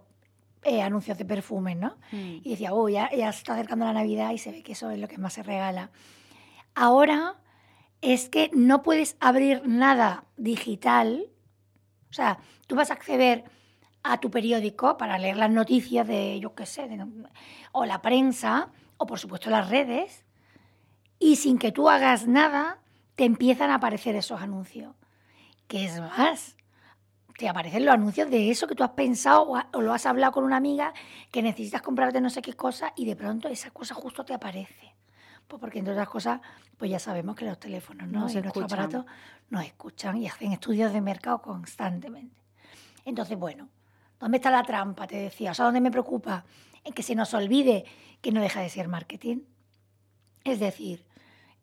eh, 0.63 0.81
anuncios 0.81 1.17
de 1.17 1.25
perfumes, 1.25 1.77
¿no? 1.77 1.97
Mm. 2.11 2.41
Y 2.43 2.49
decía, 2.51 2.73
oh, 2.73 2.89
ya, 2.89 3.09
ya 3.15 3.31
se 3.31 3.39
está 3.39 3.53
acercando 3.53 3.85
la 3.85 3.93
Navidad 3.93 4.31
y 4.31 4.37
se 4.37 4.51
ve 4.51 4.61
que 4.61 4.73
eso 4.73 4.91
es 4.91 4.99
lo 4.99 5.07
que 5.07 5.17
más 5.17 5.33
se 5.33 5.43
regala. 5.43 5.89
Ahora 6.75 7.37
es 8.01 8.29
que 8.29 8.49
no 8.53 8.81
puedes 8.81 9.15
abrir 9.19 9.61
nada 9.65 10.25
digital. 10.37 11.27
O 12.09 12.13
sea, 12.13 12.39
tú 12.67 12.75
vas 12.75 12.91
a 12.91 12.93
acceder 12.93 13.45
a 14.03 14.19
tu 14.19 14.31
periódico 14.31 14.97
para 14.97 15.17
leer 15.17 15.37
las 15.37 15.51
noticias 15.51 16.07
de, 16.07 16.39
yo 16.39 16.55
qué 16.55 16.65
sé, 16.65 16.89
o 17.71 17.85
la 17.85 18.01
prensa, 18.01 18.69
o 18.97 19.05
por 19.05 19.19
supuesto 19.19 19.49
las 19.49 19.69
redes, 19.69 20.25
y 21.19 21.35
sin 21.35 21.57
que 21.57 21.71
tú 21.71 21.89
hagas 21.89 22.27
nada, 22.27 22.79
te 23.15 23.25
empiezan 23.25 23.69
a 23.71 23.75
aparecer 23.75 24.15
esos 24.15 24.41
anuncios. 24.41 24.95
¿Qué 25.67 25.85
es 25.85 25.99
más? 25.99 26.55
te 27.39 27.47
aparecen 27.47 27.85
los 27.85 27.93
anuncios 27.93 28.29
de 28.29 28.51
eso 28.51 28.67
que 28.67 28.75
tú 28.75 28.83
has 28.83 28.89
pensado 28.89 29.47
o, 29.71 29.81
lo 29.81 29.93
has 29.93 30.05
hablado 30.05 30.33
con 30.33 30.43
una 30.43 30.57
amiga 30.57 30.93
que 31.31 31.41
necesitas 31.41 31.81
comprarte 31.81 32.19
no 32.19 32.29
sé 32.29 32.41
qué 32.41 32.51
cosa 32.51 32.91
y 32.97 33.05
de 33.05 33.15
pronto 33.15 33.47
esa 33.47 33.71
cosa 33.71 33.95
justo 33.95 34.25
te 34.25 34.33
aparece. 34.33 34.93
Pues 35.47 35.57
porque 35.57 35.79
entre 35.79 35.93
otras 35.93 36.09
cosas, 36.09 36.41
pues 36.77 36.91
ya 36.91 36.99
sabemos 36.99 37.37
que 37.37 37.45
los 37.45 37.57
teléfonos 37.57 38.09
¿no? 38.09 38.29
y 38.29 38.33
nuestros 38.33 38.65
aparatos 38.65 39.05
nos 39.49 39.63
escuchan 39.63 40.17
y 40.17 40.27
hacen 40.27 40.51
estudios 40.51 40.91
de 40.91 40.99
mercado 40.99 41.41
constantemente. 41.41 42.41
Entonces, 43.05 43.39
bueno, 43.39 43.69
¿dónde 44.19 44.37
está 44.37 44.51
la 44.51 44.63
trampa? 44.63 45.07
Te 45.07 45.17
decía. 45.17 45.51
O 45.51 45.53
sea, 45.53 45.65
¿dónde 45.65 45.81
me 45.81 45.91
preocupa? 45.91 46.45
En 46.83 46.93
que 46.93 47.03
se 47.03 47.15
nos 47.15 47.33
olvide 47.33 47.85
que 48.21 48.31
no 48.31 48.41
deja 48.41 48.61
de 48.61 48.69
ser 48.69 48.87
marketing. 48.87 49.39
Es 50.43 50.59
decir, 50.59 51.05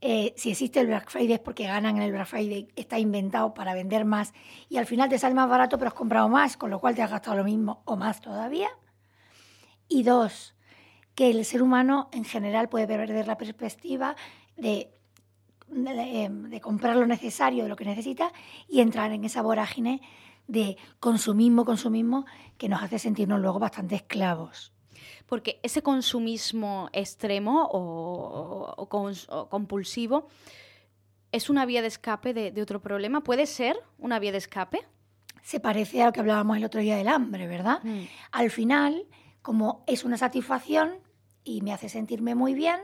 eh, 0.00 0.34
si 0.36 0.50
existe 0.50 0.80
el 0.80 0.88
Black 0.88 1.10
Friday 1.10 1.34
es 1.34 1.40
porque 1.40 1.66
ganan 1.66 1.96
en 1.96 2.02
el 2.02 2.12
Black 2.12 2.26
Friday, 2.26 2.68
está 2.76 2.98
inventado 2.98 3.54
para 3.54 3.72
vender 3.72 4.04
más 4.04 4.34
y 4.68 4.76
al 4.76 4.86
final 4.86 5.08
te 5.08 5.18
sale 5.18 5.34
más 5.34 5.48
barato 5.48 5.78
pero 5.78 5.88
has 5.88 5.94
comprado 5.94 6.28
más, 6.28 6.56
con 6.56 6.70
lo 6.70 6.80
cual 6.80 6.94
te 6.94 7.02
has 7.02 7.10
gastado 7.10 7.36
lo 7.38 7.44
mismo 7.44 7.82
o 7.86 7.96
más 7.96 8.20
todavía. 8.20 8.68
Y 9.88 10.02
dos, 10.02 10.54
que 11.14 11.30
el 11.30 11.44
ser 11.44 11.62
humano 11.62 12.08
en 12.12 12.24
general 12.24 12.68
puede 12.68 12.86
perder 12.86 13.26
la 13.26 13.38
perspectiva 13.38 14.16
de, 14.56 14.90
de, 15.68 16.60
comprar 16.60 16.96
lo 16.96 17.06
necesario, 17.06 17.62
de 17.62 17.68
lo 17.68 17.76
que 17.76 17.84
necesita 17.84 18.32
y 18.68 18.80
entrar 18.80 19.12
en 19.12 19.24
esa 19.24 19.40
vorágine 19.40 20.02
de 20.46 20.76
consumismo, 21.00 21.64
consumismo, 21.64 22.26
que 22.58 22.68
nos 22.68 22.82
hace 22.82 22.98
sentirnos 22.98 23.40
luego 23.40 23.58
bastante 23.58 23.96
esclavos. 23.96 24.72
Porque 25.26 25.60
ese 25.62 25.82
consumismo 25.82 26.88
extremo 26.92 27.68
o, 27.70 28.88
compulsivo 29.50 30.28
es 31.32 31.50
una 31.50 31.66
vía 31.66 31.82
de 31.82 31.88
escape 31.88 32.32
de, 32.32 32.62
otro 32.62 32.80
problema. 32.80 33.22
¿Puede 33.22 33.46
ser 33.46 33.76
una 33.98 34.18
vía 34.18 34.32
de 34.32 34.38
escape? 34.38 34.86
Se 35.42 35.60
parece 35.60 36.02
a 36.02 36.06
lo 36.06 36.12
que 36.12 36.20
hablábamos 36.20 36.56
el 36.56 36.64
otro 36.64 36.80
día 36.80 36.96
del 36.96 37.08
hambre, 37.08 37.46
¿verdad? 37.46 37.80
Mm. 37.82 38.04
Al 38.32 38.50
final, 38.50 39.06
como 39.42 39.84
es 39.86 40.04
una 40.04 40.16
satisfacción 40.16 40.94
y 41.44 41.62
me 41.62 41.72
hace 41.72 41.88
sentirme 41.88 42.34
muy 42.34 42.54
bien, 42.54 42.80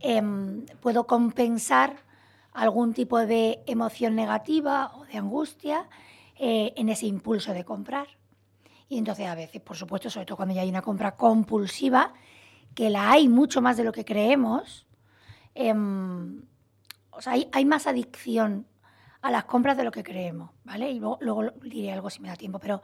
em, 0.00 0.66
puedo 0.80 1.06
compensar 1.06 2.04
algún 2.52 2.92
tipo 2.92 3.18
de 3.18 3.62
emoción 3.66 4.14
negativa 4.16 4.92
o 4.96 5.04
de 5.04 5.18
angustia 5.18 5.88
eh, 6.38 6.72
en 6.76 6.88
ese 6.88 7.06
impulso 7.06 7.52
de 7.52 7.64
comprar. 7.64 8.06
Y 8.88 8.96
entonces 8.96 9.26
a 9.26 9.34
veces, 9.34 9.60
por 9.60 9.76
supuesto, 9.76 10.08
sobre 10.08 10.26
todo 10.26 10.36
cuando 10.36 10.54
ya 10.54 10.62
hay 10.62 10.68
una 10.68 10.82
compra 10.82 11.16
compulsiva, 11.16 12.14
que 12.74 12.90
la 12.90 13.10
hay 13.10 13.28
mucho 13.28 13.60
más 13.60 13.76
de 13.76 13.84
lo 13.84 13.92
que 13.92 14.04
creemos, 14.04 14.86
em, 15.54 16.42
o 17.10 17.20
sea, 17.20 17.34
hay, 17.52 17.64
más 17.64 17.88
adicción 17.88 18.66
a 19.20 19.32
las 19.32 19.46
compras 19.46 19.76
de 19.76 19.82
lo 19.82 19.90
que 19.90 20.04
creemos, 20.04 20.50
¿vale? 20.62 20.90
Y 20.92 21.00
luego, 21.00 21.50
diré 21.62 21.92
algo 21.92 22.08
si 22.08 22.20
me 22.20 22.28
da 22.28 22.36
tiempo, 22.36 22.60
pero 22.60 22.82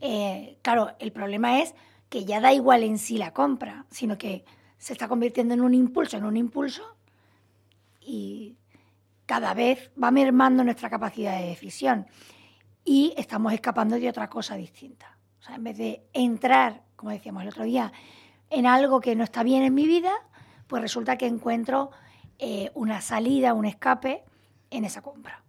eh, 0.00 0.58
claro, 0.62 0.90
el 0.98 1.12
problema 1.12 1.60
es 1.60 1.74
que 2.08 2.24
ya 2.24 2.40
da 2.40 2.52
igual 2.52 2.82
en 2.82 2.98
sí 2.98 3.18
la 3.18 3.32
compra, 3.32 3.86
sino 3.90 4.18
que 4.18 4.44
se 4.78 4.92
está 4.92 5.06
convirtiendo 5.06 5.54
en 5.54 5.60
un 5.60 5.74
impulso, 5.74 6.16
en 6.16 6.24
un 6.24 6.36
impulso, 6.36 6.96
y 8.00 8.56
cada 9.26 9.54
vez 9.54 9.92
va 10.02 10.10
mermando 10.10 10.64
nuestra 10.64 10.90
capacidad 10.90 11.38
de 11.38 11.46
decisión 11.46 12.08
y 12.84 13.14
estamos 13.16 13.52
escapando 13.52 13.98
de 13.98 14.08
otra 14.08 14.28
cosa 14.28 14.56
distinta. 14.56 15.16
O 15.38 15.42
sea, 15.42 15.56
en 15.56 15.64
vez 15.64 15.78
de 15.78 16.02
entrar, 16.12 16.82
como 16.96 17.10
decíamos 17.10 17.42
el 17.42 17.48
otro 17.48 17.64
día, 17.64 17.92
en 18.50 18.66
algo 18.66 19.00
que 19.00 19.14
no 19.14 19.24
está 19.24 19.42
bien 19.42 19.62
en 19.62 19.74
mi 19.74 19.86
vida, 19.86 20.12
pues 20.66 20.82
resulta 20.82 21.16
que 21.16 21.26
encuentro 21.26 21.90
eh, 22.38 22.70
una 22.74 23.00
salida, 23.00 23.54
un 23.54 23.64
escape 23.64 24.24
en 24.70 24.84
esa 24.84 25.02
compra. 25.02 25.42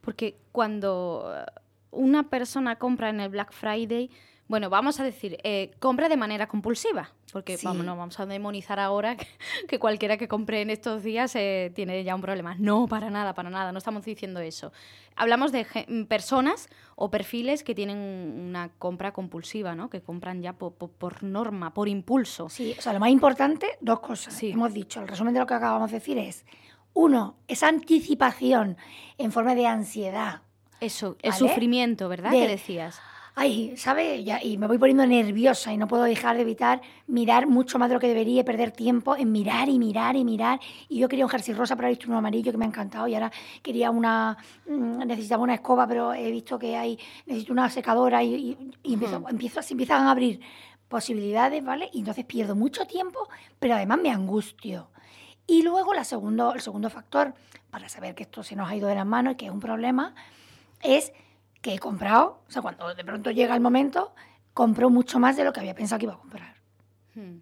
Porque 0.00 0.38
cuando 0.50 1.44
una 1.90 2.28
persona 2.28 2.76
compra 2.76 3.10
en 3.10 3.20
el 3.20 3.28
Black 3.28 3.52
Friday, 3.52 4.10
bueno, 4.52 4.68
vamos 4.68 5.00
a 5.00 5.04
decir, 5.04 5.38
eh, 5.44 5.70
compra 5.78 6.10
de 6.10 6.18
manera 6.18 6.46
compulsiva, 6.46 7.08
porque 7.32 7.58
vamos, 7.62 7.86
no 7.86 7.96
vamos 7.96 8.20
a 8.20 8.26
demonizar 8.26 8.78
ahora 8.78 9.16
que, 9.66 9.78
cualquiera 9.78 10.18
que 10.18 10.28
compre 10.28 10.60
en 10.60 10.68
estos 10.68 11.02
días 11.02 11.34
eh, 11.36 11.72
tiene 11.74 12.04
ya 12.04 12.14
un 12.14 12.20
problema. 12.20 12.54
No, 12.58 12.86
para 12.86 13.08
nada, 13.08 13.32
para 13.32 13.48
nada, 13.48 13.72
no 13.72 13.78
estamos 13.78 14.04
diciendo 14.04 14.40
eso. 14.40 14.70
Hablamos 15.16 15.52
de 15.52 15.64
personas 16.06 16.68
o 16.96 17.10
perfiles 17.10 17.64
que 17.64 17.74
tienen 17.74 17.96
una 17.96 18.68
compra 18.78 19.14
compulsiva, 19.14 19.74
¿no? 19.74 19.88
Que 19.88 20.02
compran 20.02 20.42
ya 20.42 20.52
por, 20.52 21.22
norma, 21.22 21.72
por 21.72 21.88
impulso. 21.88 22.50
Sí, 22.50 22.74
o 22.78 22.82
sea, 22.82 22.92
lo 22.92 23.00
más 23.00 23.08
importante, 23.08 23.78
dos 23.80 24.00
cosas. 24.00 24.34
Sí. 24.34 24.50
Hemos 24.50 24.74
dicho, 24.74 25.00
el 25.00 25.08
resumen 25.08 25.32
de 25.32 25.40
lo 25.40 25.46
que 25.46 25.54
acabamos 25.54 25.92
de 25.92 25.98
decir 25.98 26.18
es, 26.18 26.44
uno, 26.92 27.36
esa 27.48 27.68
anticipación 27.68 28.76
en 29.16 29.32
forma 29.32 29.54
de 29.54 29.66
ansiedad. 29.66 30.42
Eso, 30.78 31.16
el 31.22 31.32
sufrimiento, 31.32 32.10
¿verdad? 32.10 32.32
que 32.32 32.46
decías 32.46 33.00
ay, 33.34 33.76
¿sabe? 33.76 34.16
y 34.42 34.58
me 34.58 34.66
voy 34.66 34.78
poniendo 34.78 35.06
nerviosa 35.06 35.72
y 35.72 35.78
no 35.78 35.88
puedo 35.88 36.02
dejar 36.02 36.36
de 36.36 36.42
evitar 36.42 36.82
mirar 37.06 37.46
mucho 37.46 37.78
más 37.78 37.88
de 37.88 37.94
lo 37.94 38.00
que 38.00 38.08
debería 38.08 38.44
perder 38.44 38.72
tiempo 38.72 39.16
en 39.16 39.32
mirar 39.32 39.68
y 39.68 39.78
mirar 39.78 40.16
y 40.16 40.24
mirar. 40.24 40.60
Y 40.88 40.98
yo 40.98 41.08
quería 41.08 41.24
un 41.24 41.30
jersey 41.30 41.54
rosa, 41.54 41.74
pero 41.74 41.88
he 41.88 41.92
visto 41.92 42.06
uno 42.08 42.18
amarillo 42.18 42.52
que 42.52 42.58
me 42.58 42.64
ha 42.64 42.68
encantado 42.68 43.08
y 43.08 43.14
ahora 43.14 43.32
quería 43.62 43.90
una, 43.90 44.36
mm, 44.68 44.98
necesitaba 45.06 45.42
una 45.42 45.54
escoba, 45.54 45.86
pero 45.86 46.12
he 46.12 46.30
visto 46.30 46.58
que 46.58 46.76
hay, 46.76 46.98
necesito 47.26 47.52
una 47.52 47.70
secadora 47.70 48.22
y, 48.22 48.56
empiezo, 48.84 49.62
se 49.62 49.72
empiezan 49.72 50.06
a 50.06 50.10
abrir 50.10 50.40
posibilidades, 50.88 51.64
¿vale? 51.64 51.88
Y 51.92 52.00
entonces 52.00 52.26
pierdo 52.26 52.54
mucho 52.54 52.86
tiempo, 52.86 53.28
pero 53.58 53.74
además 53.74 53.98
me 54.02 54.10
angustio. 54.10 54.88
Y 55.46 55.62
luego 55.62 55.94
la 55.94 56.04
segundo, 56.04 56.52
el 56.54 56.60
segundo 56.60 56.90
factor, 56.90 57.34
para 57.70 57.88
saber 57.88 58.14
que 58.14 58.24
esto 58.24 58.42
se 58.42 58.54
nos 58.54 58.70
ha 58.70 58.76
ido 58.76 58.88
de 58.88 58.94
las 58.94 59.06
manos 59.06 59.32
y 59.32 59.36
que 59.36 59.46
es 59.46 59.52
un 59.52 59.60
problema, 59.60 60.14
es 60.82 61.12
que 61.62 61.74
he 61.74 61.78
comprado, 61.78 62.42
o 62.46 62.50
sea, 62.50 62.60
cuando 62.60 62.94
de 62.94 63.04
pronto 63.04 63.30
llega 63.30 63.54
el 63.54 63.60
momento, 63.60 64.12
compro 64.52 64.90
mucho 64.90 65.18
más 65.18 65.36
de 65.36 65.44
lo 65.44 65.52
que 65.52 65.60
había 65.60 65.74
pensado 65.74 65.98
que 65.98 66.06
iba 66.06 66.14
a 66.14 66.18
comprar. 66.18 66.56
Hmm. 67.14 67.38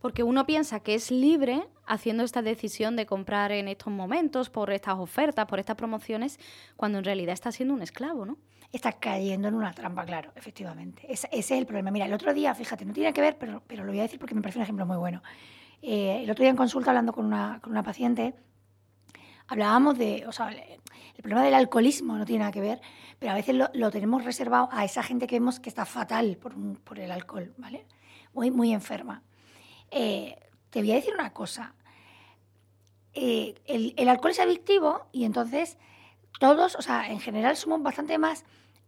Porque 0.00 0.22
uno 0.22 0.46
piensa 0.46 0.80
que 0.80 0.94
es 0.94 1.10
libre 1.10 1.66
haciendo 1.84 2.22
esta 2.22 2.40
decisión 2.40 2.94
de 2.94 3.04
comprar 3.04 3.50
en 3.50 3.66
estos 3.66 3.92
momentos, 3.92 4.48
por 4.48 4.70
estas 4.70 4.96
ofertas, 4.96 5.46
por 5.46 5.58
estas 5.58 5.74
promociones, 5.76 6.38
cuando 6.76 6.98
en 6.98 7.04
realidad 7.04 7.32
está 7.32 7.50
siendo 7.50 7.74
un 7.74 7.82
esclavo, 7.82 8.24
¿no? 8.24 8.38
Está 8.70 8.92
cayendo 8.92 9.48
en 9.48 9.54
una 9.54 9.72
trampa, 9.72 10.04
claro, 10.04 10.30
efectivamente. 10.36 11.10
Ese, 11.10 11.28
es 11.32 11.50
el 11.50 11.66
problema. 11.66 11.90
Mira, 11.90 12.06
el 12.06 12.12
otro 12.12 12.32
día, 12.32 12.54
fíjate, 12.54 12.84
no 12.84 12.92
tiene 12.92 13.12
que 13.12 13.20
ver, 13.20 13.38
pero, 13.38 13.62
pero 13.66 13.82
lo 13.84 13.90
voy 13.90 13.98
a 13.98 14.02
decir 14.02 14.20
porque 14.20 14.34
me 14.34 14.42
parece 14.42 14.58
un 14.58 14.64
ejemplo 14.64 14.86
muy 14.86 14.98
bueno. 14.98 15.22
Eh, 15.82 16.22
el 16.22 16.30
otro 16.30 16.42
día 16.42 16.50
en 16.50 16.56
consulta, 16.56 16.90
hablando 16.90 17.12
con 17.12 17.24
una, 17.24 17.58
con 17.60 17.72
una 17.72 17.82
paciente, 17.82 18.34
hablábamos 19.48 19.98
de, 19.98 20.24
o 20.26 20.32
sea, 20.32 20.50
el 20.50 21.22
problema 21.22 21.42
del 21.42 21.54
alcoholismo 21.54 22.16
no 22.16 22.24
tiene 22.24 22.40
nada 22.40 22.52
que 22.52 22.60
ver, 22.60 22.80
pero 23.18 23.32
a 23.32 23.34
veces 23.34 23.56
lo, 23.56 23.90
tenemos 23.90 24.24
reservado 24.24 24.68
a 24.70 24.84
esa 24.84 25.02
gente 25.02 25.26
que 25.26 25.36
vemos 25.36 25.58
que 25.58 25.68
está 25.68 25.84
fatal 25.84 26.36
por, 26.36 26.98
el 26.98 27.10
alcohol, 27.10 27.52
¿vale? 27.56 27.86
Muy, 28.34 28.50
muy 28.50 28.72
enferma. 28.72 29.22
Eh, 29.90 30.38
te 30.70 30.80
voy 30.80 30.92
a 30.92 30.96
decir 30.96 31.14
una 31.14 31.32
cosa. 31.32 31.74
Eh, 33.14 33.54
el, 33.66 33.94
el, 33.96 34.08
alcohol 34.08 34.30
es 34.30 34.38
adictivo 34.38 35.08
y 35.12 35.24
entonces 35.24 35.78
todos, 36.38 36.76
o 36.76 36.82
sea, 36.82 37.10
en 37.10 37.18
general 37.18 37.56
somos 37.56 37.82
bastante 37.82 38.16
más 38.18 38.44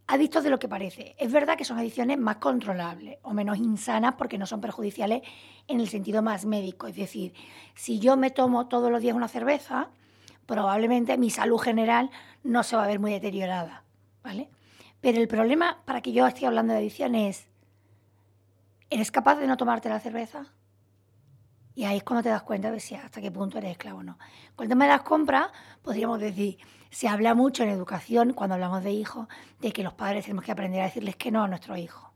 adictos 0.06 0.44
de 0.44 0.50
lo 0.50 0.58
que 0.58 0.68
parece. 0.68 1.16
Es 1.18 1.32
verdad 1.32 1.56
que 1.56 1.64
son 1.64 1.78
adicciones 1.78 2.18
más 2.18 2.36
controlables 2.36 3.18
o 3.22 3.32
menos 3.32 3.58
insanas 3.58 4.14
porque 4.14 4.38
no 4.38 4.46
son 4.46 4.60
perjudiciales 4.60 5.22
en 5.68 5.80
el 5.80 5.88
sentido 5.88 6.20
más 6.20 6.44
médico. 6.44 6.86
Es 6.86 6.96
decir, 6.96 7.32
si 7.74 7.98
yo 7.98 8.16
me 8.16 8.30
tomo 8.30 8.68
todos 8.68 8.90
los 8.90 9.00
días 9.00 9.16
una 9.16 9.28
cerveza, 9.28 9.90
probablemente 10.50 11.16
mi 11.16 11.30
salud 11.30 11.58
general 11.58 12.10
no 12.42 12.64
se 12.64 12.74
va 12.74 12.82
a 12.82 12.88
ver 12.88 12.98
muy 12.98 13.12
deteriorada, 13.12 13.84
¿vale? 14.24 14.50
Pero 15.00 15.20
el 15.20 15.28
problema, 15.28 15.80
para 15.84 16.00
que 16.00 16.10
yo 16.10 16.26
esté 16.26 16.44
hablando 16.44 16.72
de 16.72 16.80
adicción, 16.80 17.14
es, 17.14 17.46
¿eres 18.90 19.12
capaz 19.12 19.36
de 19.36 19.46
no 19.46 19.56
tomarte 19.56 19.88
la 19.88 20.00
cerveza? 20.00 20.46
Y 21.76 21.84
ahí 21.84 21.98
es 21.98 22.02
cuando 22.02 22.24
te 22.24 22.30
das 22.30 22.42
cuenta 22.42 22.72
de 22.72 22.80
si 22.80 22.96
hasta 22.96 23.20
qué 23.20 23.30
punto 23.30 23.58
eres 23.58 23.70
esclavo 23.70 24.00
o 24.00 24.02
no. 24.02 24.18
Con 24.56 24.64
el 24.64 24.68
tema 24.68 24.86
de 24.86 24.90
las 24.90 25.02
compras, 25.02 25.50
podríamos 25.82 26.18
decir, 26.18 26.58
se 26.90 27.06
habla 27.06 27.36
mucho 27.36 27.62
en 27.62 27.68
educación, 27.68 28.32
cuando 28.32 28.54
hablamos 28.54 28.82
de 28.82 28.90
hijos, 28.90 29.28
de 29.60 29.70
que 29.70 29.84
los 29.84 29.94
padres 29.94 30.24
tenemos 30.24 30.44
que 30.44 30.50
aprender 30.50 30.80
a 30.80 30.86
decirles 30.86 31.14
que 31.14 31.30
no 31.30 31.44
a 31.44 31.48
nuestros 31.48 31.78
hijos. 31.78 32.10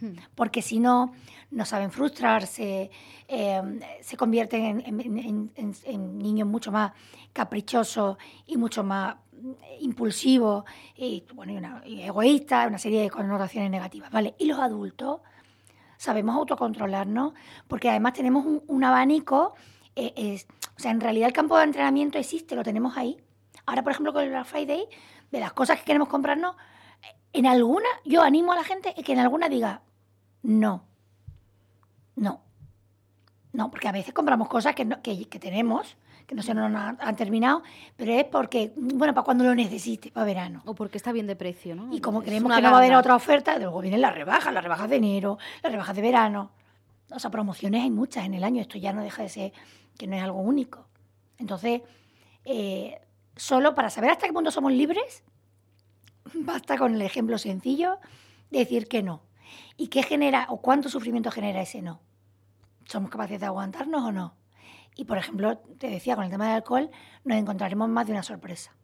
Hmm. 0.00 0.14
Porque 0.36 0.62
si 0.62 0.78
no, 0.78 1.12
no 1.50 1.64
saben 1.64 1.90
frustrarse, 1.90 2.90
em, 3.26 3.80
se 4.00 4.16
convierten 4.16 4.82
en, 4.86 6.18
niños 6.18 6.48
mucho 6.48 6.70
más 6.70 6.92
caprichosos 7.32 8.16
y 8.46 8.56
mucho 8.56 8.84
más 8.84 9.16
impulsivos 9.80 10.64
y, 10.96 11.24
bueno, 11.34 11.80
egoístas, 11.84 12.68
una 12.68 12.78
serie 12.78 13.02
de 13.02 13.10
connotaciones 13.10 13.70
negativas. 13.70 14.10
¿vale? 14.10 14.34
Y 14.38 14.46
los 14.46 14.58
adultos 14.58 15.20
sabemos 15.96 16.36
autocontrolarnos 16.36 17.34
porque 17.66 17.90
además 17.90 18.12
tenemos 18.12 18.46
un, 18.66 18.84
abanico, 18.84 19.54
eh, 19.96 20.42
o 20.76 20.80
sea, 20.80 20.90
en 20.90 21.00
realidad 21.00 21.28
el 21.28 21.32
campo 21.32 21.58
de 21.58 21.64
entrenamiento 21.64 22.18
existe, 22.18 22.54
lo 22.54 22.62
tenemos 22.62 22.96
ahí. 22.96 23.18
Ahora, 23.66 23.82
por 23.82 23.92
ejemplo, 23.92 24.12
con 24.12 24.22
el 24.22 24.30
Black 24.30 24.46
Friday, 24.46 24.86
de 25.30 25.40
las 25.40 25.52
cosas 25.52 25.78
que 25.78 25.84
queremos 25.84 26.08
comprarnos, 26.08 26.56
en 27.32 27.46
alguna, 27.46 27.88
yo 28.04 28.22
animo 28.22 28.52
a 28.52 28.56
la 28.56 28.64
gente 28.64 28.94
que 28.94 29.12
en 29.12 29.18
alguna 29.18 29.48
diga, 29.48 29.82
no. 30.42 30.89
No. 32.20 32.42
No, 33.52 33.70
porque 33.70 33.88
a 33.88 33.92
veces 33.92 34.12
compramos 34.14 34.46
cosas 34.46 34.74
que, 34.74 34.86
que, 34.86 35.38
tenemos, 35.40 35.96
que 36.26 36.34
no 36.34 36.42
se 36.42 36.54
nos 36.54 36.72
han, 36.72 37.16
terminado, 37.16 37.62
pero 37.96 38.12
es 38.12 38.24
porque, 38.24 38.72
bueno, 38.76 39.12
para 39.14 39.24
cuando 39.24 39.42
lo 39.42 39.54
necesite, 39.54 40.12
para 40.12 40.26
verano. 40.26 40.62
O 40.66 40.74
porque 40.74 40.98
está 40.98 41.12
bien 41.12 41.26
de 41.26 41.34
precio, 41.34 41.74
¿no? 41.74 41.92
Y 41.92 42.00
como 42.00 42.22
creemos 42.22 42.54
que 42.54 42.62
no 42.62 42.70
va 42.70 42.76
a 42.76 42.80
haber 42.80 42.94
otra 42.94 43.16
oferta, 43.16 43.58
luego 43.58 43.80
vienen 43.80 44.02
las 44.02 44.14
rebajas, 44.14 44.52
las 44.52 44.62
rebajas 44.62 44.88
de 44.88 44.96
enero, 44.96 45.38
las 45.62 45.72
rebajas 45.72 45.96
de 45.96 46.02
verano. 46.02 46.52
O 47.10 47.18
sea, 47.18 47.30
promociones 47.30 47.82
hay 47.82 47.90
muchas 47.90 48.26
en 48.26 48.34
el 48.34 48.44
año, 48.44 48.60
esto 48.60 48.78
ya 48.78 48.92
no 48.92 49.02
deja 49.02 49.22
de 49.22 49.28
ser 49.30 49.52
que 49.98 50.06
no 50.06 50.14
es 50.14 50.22
algo 50.22 50.40
único. 50.40 50.86
Entonces, 51.38 51.80
eh, 52.44 53.00
solo 53.34 53.74
para 53.74 53.90
saber 53.90 54.10
hasta 54.10 54.26
qué 54.26 54.32
punto 54.32 54.50
somos 54.50 54.72
libres, 54.72 55.24
basta 56.34 56.76
con 56.76 56.94
el 56.94 57.02
ejemplo 57.02 57.38
sencillo 57.38 57.98
de 58.50 58.58
decir 58.60 58.86
que 58.88 59.02
no. 59.02 59.22
¿Y 59.76 59.88
qué 59.88 60.02
genera 60.02 60.46
o 60.50 60.60
cuánto 60.60 60.88
sufrimiento 60.88 61.30
genera 61.30 61.62
ese 61.62 61.82
no? 61.82 62.00
¿Somos 62.84 63.10
capaces 63.10 63.40
de 63.40 63.46
aguantarnos 63.46 64.02
o 64.02 64.12
no? 64.12 64.36
Y, 64.96 65.04
por 65.04 65.18
ejemplo, 65.18 65.58
te 65.78 65.88
decía, 65.88 66.14
con 66.16 66.24
el 66.24 66.30
tema 66.30 66.46
del 66.46 66.56
alcohol, 66.56 66.90
nos 67.24 67.38
encontraremos 67.38 67.88
más 67.88 68.06
de 68.06 68.12
una 68.12 68.22
sorpresa. 68.22 68.74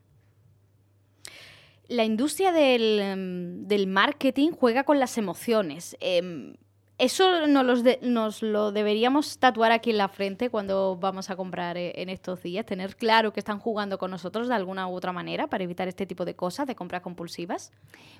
La 1.88 2.04
industria 2.04 2.52
del, 2.52 3.00
em, 3.00 3.88
marketing 3.88 4.50
juega 4.52 4.84
con 4.84 4.98
las 4.98 5.18
emociones. 5.18 5.96
Em, 6.00 6.54
eso 6.98 7.46
nos, 7.46 8.42
lo 8.42 8.72
deberíamos 8.72 9.38
tatuar 9.38 9.70
aquí 9.70 9.90
en 9.90 9.98
la 9.98 10.08
frente 10.08 10.48
cuando 10.48 10.96
vamos 10.96 11.28
a 11.28 11.36
comprar 11.36 11.76
eh, 11.76 11.92
en 11.96 12.08
estos 12.08 12.42
días, 12.42 12.64
tener 12.64 12.96
claro 12.96 13.34
que 13.34 13.40
están 13.40 13.58
jugando 13.58 13.98
con 13.98 14.10
nosotros 14.10 14.48
de 14.48 14.54
alguna 14.54 14.88
u 14.88 14.94
otra 14.94 15.12
manera 15.12 15.46
para 15.46 15.62
evitar 15.62 15.86
este 15.88 16.06
tipo 16.06 16.24
de 16.24 16.34
cosas, 16.34 16.66
de 16.66 16.74
compras 16.74 17.02
compulsivas. 17.02 17.72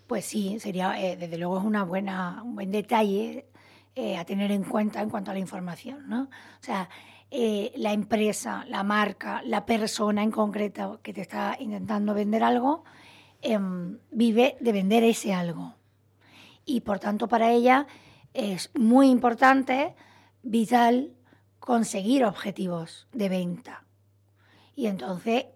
Pues 0.07 0.27
sí, 0.27 0.61
sería, 0.61 1.01
eh, 1.03 1.17
desde 1.17 1.39
luego 1.39 1.59
es 1.59 1.65
una 1.65 1.85
buena, 1.85 2.43
un 2.45 2.55
buen 2.55 2.71
detalle 2.71 3.47
eh, 3.97 4.19
a 4.19 4.25
tener 4.27 4.53
en 4.53 4.63
cuenta 4.63 5.01
en 5.01 5.09
cuanto 5.09 5.31
a 5.31 5.35
la 5.35 5.41
información, 5.41 6.09
¿no? 6.09 6.25
O 6.25 6.63
sea, 6.63 6.89
la 7.31 7.93
empresa, 7.93 8.65
la 8.69 8.83
marca, 8.83 9.43
la 9.45 9.67
persona 9.67 10.23
en 10.23 10.31
concreto 10.31 11.01
que 11.03 11.13
te 11.13 11.23
está 11.23 11.57
intentando 11.59 12.15
vender 12.15 12.45
algo, 12.45 12.85
em, 13.43 13.99
vive 14.11 14.57
de 14.61 14.73
vender 14.73 15.03
ese 15.03 15.35
algo. 15.35 15.75
Y 16.67 16.83
por 16.83 16.99
tanto, 16.99 17.27
para 17.27 17.51
ella 17.51 17.87
es 18.35 18.71
muy 18.75 19.09
importante, 19.09 19.95
vital, 20.43 21.17
conseguir 21.59 22.25
objetivos 22.25 23.09
de 23.13 23.29
venta. 23.31 23.85
Y 24.75 24.89
entonces, 24.89 25.47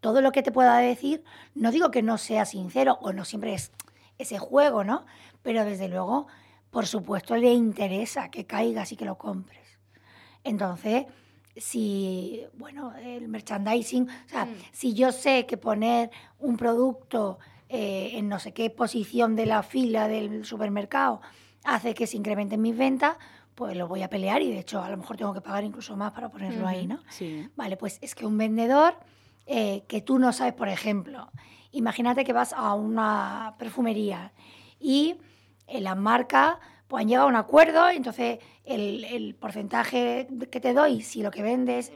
todo 0.00 0.22
lo 0.22 0.32
que 0.32 0.42
te 0.42 0.50
pueda 0.50 0.78
decir, 0.78 1.22
no 1.54 1.70
digo 1.70 1.90
que 1.90 2.02
no 2.02 2.16
sea 2.16 2.46
sincero 2.46 2.98
o 3.02 3.12
no 3.12 3.26
siempre 3.26 3.52
es 3.52 3.70
ese 4.18 4.38
juego, 4.38 4.82
¿no? 4.82 5.04
Pero 5.42 5.64
desde 5.64 5.88
luego, 5.88 6.26
por 6.76 6.86
supuesto, 6.86 7.34
le 7.38 7.54
interesa 7.54 8.30
que 8.30 8.44
caigas 8.44 8.92
y 8.92 8.96
que 8.96 9.06
lo 9.06 9.16
compres. 9.16 9.78
Entonces, 10.44 11.06
si, 11.56 12.44
bueno, 12.52 12.92
el 12.96 13.28
merchandising, 13.28 14.06
o 14.06 14.28
sea, 14.28 14.44
mm. 14.44 14.54
si 14.72 14.92
yo 14.92 15.10
sé 15.10 15.46
que 15.46 15.56
poner 15.56 16.10
un 16.38 16.58
producto 16.58 17.38
eh, 17.70 18.10
en 18.12 18.28
no 18.28 18.38
sé 18.38 18.52
qué 18.52 18.68
posición 18.68 19.36
de 19.36 19.46
la 19.46 19.62
fila 19.62 20.06
del 20.06 20.44
supermercado 20.44 21.22
hace 21.64 21.94
que 21.94 22.06
se 22.06 22.18
incrementen 22.18 22.60
mis 22.60 22.76
ventas, 22.76 23.16
pues 23.54 23.74
lo 23.74 23.88
voy 23.88 24.02
a 24.02 24.10
pelear 24.10 24.42
y 24.42 24.50
de 24.50 24.58
hecho 24.58 24.82
a 24.82 24.90
lo 24.90 24.98
mejor 24.98 25.16
tengo 25.16 25.32
que 25.32 25.40
pagar 25.40 25.64
incluso 25.64 25.96
más 25.96 26.12
para 26.12 26.28
ponerlo 26.28 26.68
ahí, 26.68 26.86
¿no? 26.86 27.00
Sí. 27.08 27.48
Vale, 27.56 27.78
pues 27.78 27.98
es 28.02 28.14
que 28.14 28.26
un 28.26 28.36
vendedor 28.36 28.98
eh, 29.46 29.84
que 29.88 30.02
tú 30.02 30.18
no 30.18 30.30
sabes, 30.34 30.52
por 30.52 30.68
ejemplo, 30.68 31.30
imagínate 31.72 32.22
que 32.22 32.34
vas 32.34 32.52
a 32.52 32.74
una 32.74 33.54
perfumería 33.58 34.34
y 34.78 35.16
en 35.66 35.84
la 35.84 35.94
marca 35.94 36.58
pues 36.86 37.02
han 37.02 37.08
llegado 37.08 37.26
a 37.26 37.30
un 37.30 37.36
acuerdo, 37.36 37.88
entonces 37.88 38.38
el, 38.64 39.36
porcentaje 39.40 40.28
que 40.50 40.60
te 40.60 40.72
doy, 40.72 41.02
si 41.02 41.22
lo 41.22 41.30
que 41.30 41.42
vendes 41.42 41.92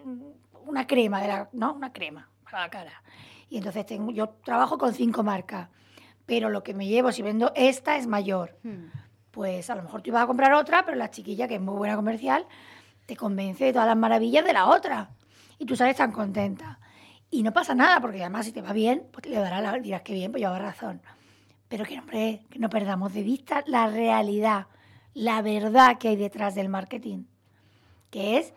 una 0.66 0.86
crema, 0.86 1.20
de 1.22 1.28
la, 1.28 1.48
¿no? 1.52 1.74
Una 1.74 1.92
crema 1.92 2.28
para 2.44 2.60
la 2.60 2.70
cara. 2.70 3.02
Y 3.48 3.56
entonces 3.56 3.86
tengo, 3.86 4.10
yo 4.10 4.30
trabajo 4.44 4.78
con 4.78 4.92
cinco 4.92 5.22
marcas, 5.22 5.68
pero 6.26 6.50
lo 6.50 6.62
que 6.62 6.74
me 6.74 6.86
llevo 6.86 7.12
si 7.12 7.22
vendo 7.22 7.52
esta 7.54 7.96
es 7.96 8.06
mayor. 8.06 8.56
Hmm 8.62 8.88
pues 9.30 9.70
a 9.70 9.74
lo 9.74 9.82
mejor 9.82 10.02
tú 10.02 10.10
ibas 10.10 10.22
a 10.22 10.26
comprar 10.26 10.52
otra, 10.52 10.84
pero 10.84 10.96
la 10.96 11.10
chiquilla, 11.10 11.48
que 11.48 11.56
es 11.56 11.60
muy 11.60 11.74
buena 11.74 11.96
comercial, 11.96 12.46
te 13.06 13.16
convence 13.16 13.64
de 13.64 13.72
todas 13.72 13.86
las 13.86 13.96
maravillas 13.96 14.44
de 14.44 14.52
la 14.52 14.66
otra. 14.66 15.10
Y 15.58 15.66
tú 15.66 15.76
sales 15.76 15.96
tan 15.96 16.12
contenta. 16.12 16.78
Y 17.30 17.42
no 17.42 17.52
pasa 17.52 17.74
nada, 17.74 18.00
porque 18.00 18.20
además 18.20 18.46
si 18.46 18.52
te 18.52 18.62
va 18.62 18.72
bien, 18.72 19.06
pues 19.12 19.26
le 19.26 19.36
darás 19.36 19.62
la, 19.62 19.78
dirás 19.78 20.02
que 20.02 20.14
bien, 20.14 20.32
pues 20.32 20.42
lleva 20.42 20.58
razón. 20.58 21.00
Pero 21.70 21.84
que, 21.84 22.00
hombre, 22.00 22.44
que 22.50 22.58
no 22.58 22.68
perdamos 22.68 23.14
de 23.14 23.22
vista 23.22 23.62
la 23.68 23.86
realidad, 23.86 24.66
la 25.14 25.40
verdad 25.40 25.98
que 25.98 26.08
hay 26.08 26.16
detrás 26.16 26.56
del 26.56 26.68
marketing. 26.68 27.26
Que 28.10 28.38
es 28.38 28.52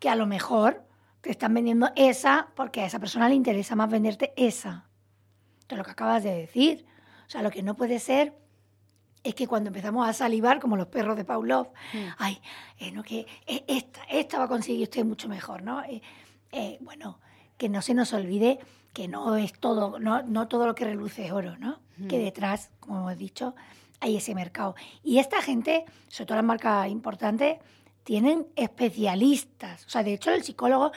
que 0.00 0.08
a 0.08 0.16
lo 0.16 0.26
mejor 0.26 0.82
te 1.20 1.30
están 1.30 1.52
vendiendo 1.52 1.90
esa 1.94 2.48
porque 2.56 2.80
a 2.80 2.86
esa 2.86 2.98
persona 2.98 3.28
le 3.28 3.34
interesa 3.34 3.76
más 3.76 3.90
venderte 3.90 4.32
esa. 4.36 4.88
Esto 5.60 5.74
es 5.74 5.78
lo 5.78 5.84
que 5.84 5.90
acabas 5.90 6.24
de 6.24 6.34
decir. 6.34 6.86
O 7.26 7.30
sea, 7.30 7.42
lo 7.42 7.50
que 7.50 7.62
no 7.62 7.76
puede 7.76 7.98
ser 7.98 8.34
es 9.22 9.34
que 9.34 9.46
cuando 9.46 9.68
empezamos 9.68 10.08
a 10.08 10.14
salivar, 10.14 10.58
como 10.58 10.78
los 10.78 10.86
perros 10.86 11.18
de 11.18 11.26
Pavlov, 11.26 11.68
mm. 11.92 12.08
ay, 12.16 12.40
eh, 12.78 12.92
no, 12.92 13.02
que 13.02 13.26
eh, 13.46 13.62
esta, 13.68 14.04
esta 14.04 14.38
va 14.38 14.44
a 14.44 14.48
conseguir 14.48 14.84
usted 14.84 15.04
mucho 15.04 15.28
mejor, 15.28 15.62
¿no? 15.62 15.82
Eh, 15.82 16.78
bueno, 16.80 17.20
que 17.58 17.68
no 17.68 17.82
se 17.82 17.92
nos 17.92 18.14
olvide 18.14 18.58
que 18.94 19.08
no 19.08 19.36
es 19.36 19.52
todo, 19.52 19.98
no, 19.98 20.22
no 20.22 20.48
todo 20.48 20.66
lo 20.66 20.74
que 20.74 20.84
reluce 20.84 21.26
es 21.26 21.32
oro, 21.32 21.58
¿no? 21.58 21.80
Mm. 21.98 22.06
Que 22.06 22.18
detrás, 22.18 22.70
como 22.80 23.00
hemos 23.00 23.18
dicho, 23.18 23.54
hay 24.00 24.16
ese 24.16 24.34
mercado. 24.34 24.76
Y 25.02 25.18
esta 25.18 25.42
gente, 25.42 25.84
sobre 26.08 26.26
todo 26.26 26.36
las 26.36 26.44
marcas 26.44 26.88
importantes, 26.88 27.58
tienen 28.04 28.46
especialistas. 28.56 29.84
O 29.84 29.90
sea, 29.90 30.02
de 30.02 30.14
hecho, 30.14 30.30
el 30.30 30.44
psicólogo, 30.44 30.92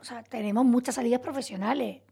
o 0.00 0.04
sea, 0.04 0.22
tenemos 0.24 0.64
muchas 0.64 0.96
salidas 0.96 1.20
profesionales. 1.20 2.02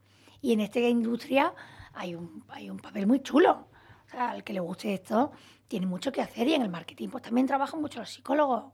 Y 0.41 0.53
en 0.53 0.61
esta 0.61 0.79
industria 0.79 1.53
hay 1.93 2.15
un, 2.15 2.45
hay 2.49 2.71
un 2.71 2.79
papel 2.79 3.07
muy 3.07 3.21
chulo 3.21 3.67
al 4.13 4.43
que 4.45 4.53
le 4.53 4.61
guste 4.61 4.95
esto, 4.95 5.33
tiene 5.69 5.87
mucho 5.87 6.11
que 6.11 6.21
hacer 6.21 6.49
y 6.49 6.55
en 6.55 6.63
el 6.63 6.69
marketing 6.69 7.09
pues 7.11 7.23
también 7.23 7.47
trabajan 7.47 7.81
mucho 7.81 8.01
los 8.01 8.11
psicólogos. 8.11 8.65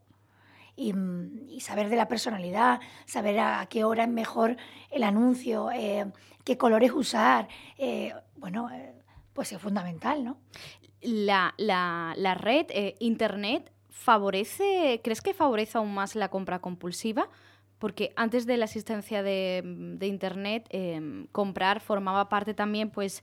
Y, 0.77 0.93
saber 1.61 1.89
de 1.89 1.97
la 1.97 2.07
personalidad, 2.07 2.81
saber 3.07 3.39
a, 3.41 3.67
qué 3.67 3.85
hora 3.85 4.05
es 4.05 4.11
mejor 4.11 4.57
el 4.91 5.03
anuncio, 5.03 5.71
eh, 5.71 6.07
qué 6.45 6.59
colores 6.59 6.93
usar, 6.93 7.49
eh, 7.79 8.13
bueno, 8.37 8.71
eh, 8.71 8.93
pues 9.33 9.53
es 9.53 9.61
fundamental, 9.61 10.23
¿no? 10.23 10.39
La, 11.01 11.55
la 11.57 12.35
red, 12.35 12.67
Internet, 12.99 13.73
favorece, 13.89 15.01
¿crees 15.03 15.23
que 15.23 15.33
favorece 15.35 15.79
aún 15.79 15.95
más 15.95 16.15
la 16.15 16.29
compra 16.29 16.61
compulsiva? 16.61 17.29
porque 17.79 18.15
antes 18.17 18.47
de 18.47 18.57
la 18.57 18.65
existencia 18.65 19.23
de, 19.23 19.63
de 19.63 20.07
Internet, 20.07 20.67
comprar 21.31 21.81
formaba 21.81 22.31
parte 22.31 22.55
también, 22.55 22.89
pues, 22.89 23.23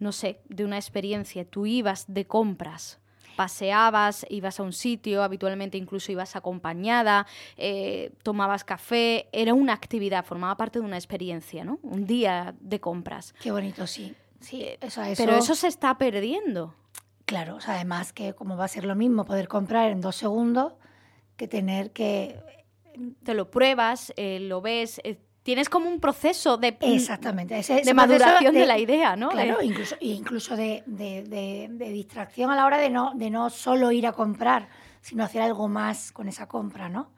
no 0.00 0.10
sé, 0.10 0.40
de 0.48 0.64
una 0.64 0.76
experiencia. 0.76 1.44
Tú 1.44 1.66
ibas 1.66 2.12
de 2.12 2.26
compras, 2.26 3.00
paseabas, 3.36 4.26
ibas 4.28 4.60
a 4.60 4.62
un 4.62 4.72
sitio, 4.72 5.22
habitualmente 5.22 5.78
incluso 5.78 6.12
ibas 6.12 6.36
acompañada, 6.36 7.26
eh, 7.56 8.12
tomabas 8.22 8.64
café, 8.64 9.28
era 9.32 9.54
una 9.54 9.72
actividad, 9.72 10.24
formaba 10.24 10.56
parte 10.56 10.78
de 10.78 10.84
una 10.84 10.96
experiencia, 10.96 11.64
¿no? 11.64 11.78
Un 11.82 12.06
día 12.06 12.54
de 12.60 12.80
compras. 12.80 13.34
Qué 13.40 13.50
bonito, 13.50 13.86
sí. 13.86 14.14
sí 14.40 14.62
eh, 14.62 14.78
eso, 14.80 15.02
Pero 15.16 15.36
eso 15.36 15.54
se 15.54 15.68
está 15.68 15.98
perdiendo. 15.98 16.74
Claro, 17.24 17.58
además 17.66 18.12
que 18.12 18.34
como 18.34 18.56
va 18.56 18.64
a 18.64 18.68
ser 18.68 18.84
lo 18.84 18.94
mismo 18.94 19.24
poder 19.24 19.48
comprar 19.48 19.90
en 19.90 20.00
dos 20.00 20.16
segundos 20.16 20.74
que 21.36 21.48
tener 21.48 21.92
que... 21.92 22.40
Te 23.24 23.32
lo 23.32 23.50
pruebas, 23.50 24.12
eh, 24.16 24.38
lo 24.38 24.60
ves, 24.60 25.00
tienes 25.42 25.68
como 25.68 25.88
un 25.88 26.00
proceso 26.00 26.56
de, 26.56 26.76
Exactamente, 26.80 27.60
de 27.60 27.94
maduración 27.94 28.54
de, 28.54 28.66
la 28.66 28.78
idea, 28.78 29.16
¿no? 29.16 29.30
Claro, 29.30 29.62
incluso, 29.62 29.96
incluso 30.00 30.56
de, 30.56 30.82
de, 30.86 31.68
distracción 31.90 32.50
a 32.50 32.56
la 32.56 32.64
hora 32.66 32.78
de 32.78 32.90
no, 32.90 33.12
de 33.14 33.30
no 33.30 33.50
solo 33.50 33.90
ir 33.92 34.06
a 34.06 34.12
comprar, 34.12 34.68
sino 35.00 35.24
hacer 35.24 35.42
algo 35.42 35.68
más 35.68 36.12
con 36.12 36.28
esa 36.28 36.46
compra, 36.46 36.88
¿no? 36.88 37.10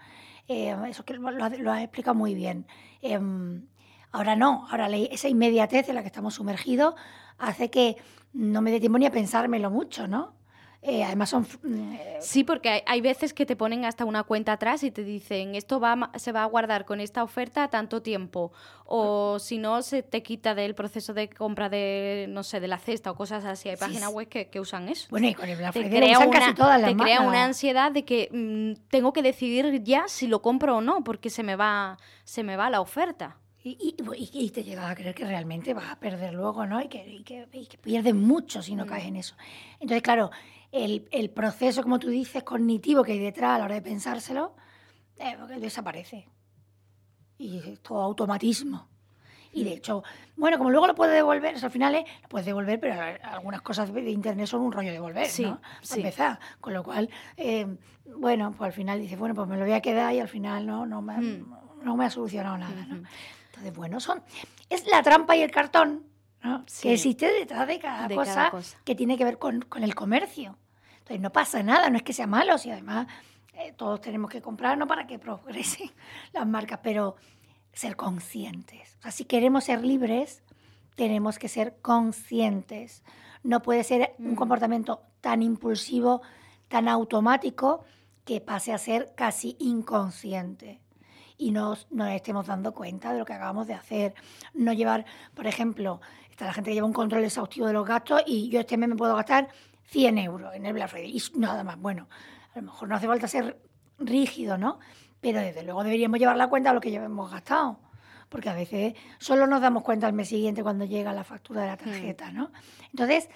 Eh, 0.48 0.74
eso 0.88 1.04
que 1.04 1.14
lo, 1.14 1.30
lo, 1.30 1.72
has 1.72 1.82
explicado 1.82 2.14
muy 2.14 2.34
bien. 2.34 2.66
Em, 3.02 3.66
ahora 4.12 4.36
no, 4.36 4.66
ahora 4.70 4.88
esa 4.88 5.28
inmediatez 5.28 5.88
en 5.88 5.94
la 5.94 6.02
que 6.02 6.08
estamos 6.08 6.34
sumergidos 6.34 6.94
hace 7.38 7.70
que 7.70 7.96
no 8.32 8.62
me 8.62 8.70
dé 8.70 8.80
tiempo 8.80 8.98
ni 8.98 9.06
a 9.06 9.10
pensármelo 9.10 9.70
mucho, 9.70 10.06
¿no? 10.06 10.34
Eh, 10.86 11.02
además 11.02 11.30
son... 11.30 11.46
Eh, 11.64 12.18
sí, 12.20 12.44
porque 12.44 12.84
hay, 12.86 13.00
veces 13.00 13.32
que 13.32 13.46
te 13.46 13.56
ponen 13.56 13.86
hasta 13.86 14.04
una 14.04 14.22
cuenta 14.22 14.52
atrás 14.52 14.82
y 14.82 14.90
te 14.90 15.02
dicen, 15.02 15.54
esto 15.54 15.80
va, 15.80 16.10
se 16.16 16.30
va 16.30 16.42
a 16.42 16.46
guardar 16.46 16.84
con 16.84 17.00
esta 17.00 17.24
oferta 17.24 17.68
tanto 17.68 18.02
tiempo. 18.02 18.52
O 18.84 19.38
si 19.38 19.56
no, 19.56 19.80
se 19.80 20.02
te 20.02 20.22
quita 20.22 20.54
del 20.54 20.74
proceso 20.74 21.14
de 21.14 21.30
compra 21.30 21.70
de, 21.70 22.26
no 22.28 22.42
sé, 22.42 22.60
de 22.60 22.68
la 22.68 22.78
cesta 22.78 23.10
o 23.10 23.14
cosas 23.14 23.46
así. 23.46 23.70
Hay 23.70 23.78
páginas 23.78 24.12
web 24.12 24.28
que, 24.28 24.60
usan 24.60 24.90
eso. 24.90 25.06
Bueno, 25.08 25.28
y 25.28 25.34
con 25.34 25.48
el 25.48 25.56
te 25.56 25.88
crea 25.88 26.18
una, 26.18 26.30
casi 26.38 26.54
todas 26.54 26.78
las 26.78 26.90
Te 26.90 26.96
crea 26.96 27.22
una 27.22 27.44
ansiedad 27.44 27.90
de 27.90 28.04
que 28.04 28.28
mm, 28.30 28.88
tengo 28.90 29.14
que 29.14 29.22
decidir 29.22 29.82
ya 29.84 30.04
si 30.06 30.26
lo 30.26 30.42
compro 30.42 30.76
o 30.76 30.80
no, 30.82 31.02
porque 31.02 31.30
se 31.30 31.42
me 31.42 31.56
va, 31.56 31.96
se 32.24 32.42
me 32.42 32.56
va 32.56 32.68
la 32.68 32.82
oferta. 32.82 33.38
Y, 33.66 33.96
y, 34.18 34.50
te 34.50 34.62
llegas 34.62 34.90
a 34.90 34.94
creer 34.94 35.14
que 35.14 35.24
realmente 35.24 35.72
vas 35.72 35.90
a 35.90 35.98
perder 35.98 36.34
luego, 36.34 36.66
¿no? 36.66 36.82
Y 36.82 36.88
que, 36.88 37.24
que, 37.24 37.78
pierdes 37.78 38.14
mucho 38.14 38.60
si 38.60 38.74
no 38.74 38.84
mm. 38.84 38.86
caes 38.86 39.06
en 39.06 39.16
eso. 39.16 39.36
Entonces, 39.80 40.02
claro, 40.02 40.30
el, 40.70 41.30
proceso, 41.30 41.82
como 41.82 41.98
tú 41.98 42.10
dices, 42.10 42.42
cognitivo 42.42 43.02
que 43.02 43.12
hay 43.12 43.18
detrás 43.20 43.52
a 43.52 43.58
la 43.60 43.64
hora 43.64 43.74
de 43.76 43.80
pensárselo, 43.80 44.54
eh, 45.16 45.34
desaparece. 45.58 46.28
Y 47.38 47.56
es 47.56 47.80
todo 47.80 48.02
automatismo. 48.02 48.86
Y 49.54 49.64
de 49.64 49.72
hecho, 49.72 50.02
bueno, 50.36 50.58
como 50.58 50.70
luego 50.70 50.86
lo 50.86 50.94
puedes 50.94 51.14
devolver, 51.14 51.56
al 51.56 51.70
final 51.70 51.94
es, 51.94 52.04
lo 52.22 52.28
puedes 52.28 52.44
devolver, 52.44 52.78
pero 52.78 53.00
algunas 53.22 53.62
cosas 53.62 53.94
de 53.94 54.10
internet 54.10 54.46
son 54.46 54.60
un 54.60 54.72
rollo 54.72 54.88
de 54.88 54.94
devolver, 54.94 55.26
sí, 55.26 55.44
¿no? 55.44 55.62
Sí. 55.80 56.00
empezar. 56.00 56.38
Con 56.60 56.74
lo 56.74 56.82
cual, 56.82 57.08
eh, 57.38 57.66
bueno, 58.14 58.52
pues 58.52 58.68
al 58.68 58.74
final 58.74 59.00
dices, 59.00 59.18
bueno, 59.18 59.34
pues 59.34 59.48
me 59.48 59.56
lo 59.56 59.62
voy 59.62 59.72
a 59.72 59.80
quedar 59.80 60.12
y 60.12 60.20
al 60.20 60.28
final 60.28 60.66
no, 60.66 60.84
no, 60.84 61.00
me, 61.00 61.16
hmm. 61.16 61.54
no 61.82 61.96
me 61.96 62.04
ha 62.04 62.10
solucionado 62.10 62.58
nada, 62.58 62.84
¿no? 62.84 63.04
Entonces, 63.54 63.76
bueno, 63.76 64.00
son, 64.00 64.20
es 64.68 64.84
la 64.88 65.00
trampa 65.02 65.36
y 65.36 65.42
el 65.42 65.52
cartón 65.52 66.04
que 66.82 66.92
existe 66.92 67.32
detrás 67.32 67.68
de 67.68 67.78
cada, 67.78 68.12
cosa, 68.12 68.52
que 68.84 68.96
tiene 68.96 69.16
que 69.16 69.24
ver 69.24 69.38
con, 69.38 69.64
el 69.80 69.94
comercio. 69.94 70.58
Entonces, 70.98 71.20
no 71.20 71.30
pasa 71.30 71.62
nada, 71.62 71.88
no 71.88 71.96
es 71.96 72.02
que 72.02 72.12
sea 72.12 72.26
malo, 72.26 72.58
si 72.58 72.70
además 72.70 73.06
eh, 73.54 73.72
todos 73.76 74.00
tenemos 74.00 74.28
que 74.28 74.42
comprar, 74.42 74.76
no 74.76 74.88
para 74.88 75.06
que 75.06 75.18
progresen 75.20 75.90
las 76.32 76.46
marcas, 76.46 76.80
pero 76.82 77.14
ser 77.72 77.94
conscientes. 77.94 78.96
O 78.98 79.02
sea, 79.02 79.12
si 79.12 79.24
queremos 79.24 79.64
ser 79.64 79.84
libres, 79.84 80.42
tenemos 80.96 81.38
que 81.38 81.48
ser 81.48 81.76
conscientes. 81.80 83.04
No 83.44 83.62
puede 83.62 83.84
ser 83.84 84.14
un 84.18 84.32
mm. 84.32 84.36
comportamiento 84.36 85.02
tan 85.20 85.42
impulsivo, 85.42 86.22
tan 86.66 86.88
automático, 86.88 87.84
que 88.24 88.40
pase 88.40 88.72
a 88.72 88.78
ser 88.78 89.14
casi 89.14 89.56
inconsciente 89.60 90.83
y 91.36 91.50
nos, 91.50 91.86
nos 91.90 92.10
estemos 92.10 92.46
dando 92.46 92.72
cuenta 92.72 93.12
de 93.12 93.18
lo 93.18 93.24
que 93.24 93.32
acabamos 93.32 93.66
de 93.66 93.74
hacer. 93.74 94.14
No 94.52 94.72
llevar, 94.72 95.04
por 95.34 95.46
ejemplo, 95.46 96.00
está 96.30 96.46
la 96.46 96.52
gente 96.52 96.70
que 96.70 96.74
lleva 96.74 96.86
un 96.86 96.92
control 96.92 97.24
exhaustivo 97.24 97.66
de 97.66 97.72
los 97.72 97.86
gastos 97.86 98.22
y 98.26 98.48
yo 98.48 98.60
este 98.60 98.76
mes 98.76 98.88
me 98.88 98.96
puedo 98.96 99.14
gastar 99.16 99.48
100 99.86 100.18
euros 100.18 100.54
en 100.54 100.66
el 100.66 100.72
Black 100.72 100.90
Friday 100.90 101.16
y 101.16 101.38
nada 101.38 101.64
más. 101.64 101.78
Bueno, 101.78 102.08
a 102.54 102.58
lo 102.58 102.66
mejor 102.66 102.88
no 102.88 102.96
hace 102.96 103.06
falta 103.06 103.28
ser 103.28 103.60
rígido, 103.98 104.58
¿no? 104.58 104.78
Pero 105.20 105.40
desde 105.40 105.62
luego 105.62 105.82
deberíamos 105.82 106.18
llevar 106.18 106.36
la 106.36 106.48
cuenta 106.48 106.70
de 106.70 106.74
lo 106.74 106.80
que 106.80 106.90
llevamos 106.90 107.30
gastado 107.30 107.78
porque 108.34 108.48
a 108.48 108.54
veces 108.54 108.94
solo 109.18 109.46
nos 109.46 109.60
damos 109.60 109.84
cuenta 109.84 110.08
al 110.08 110.12
mes 110.12 110.28
siguiente 110.28 110.64
cuando 110.64 110.84
llega 110.84 111.12
la 111.12 111.22
factura 111.22 111.60
de 111.62 111.68
la 111.68 111.76
tarjeta, 111.76 112.32
¿no? 112.32 112.50
Entonces, 112.90 113.28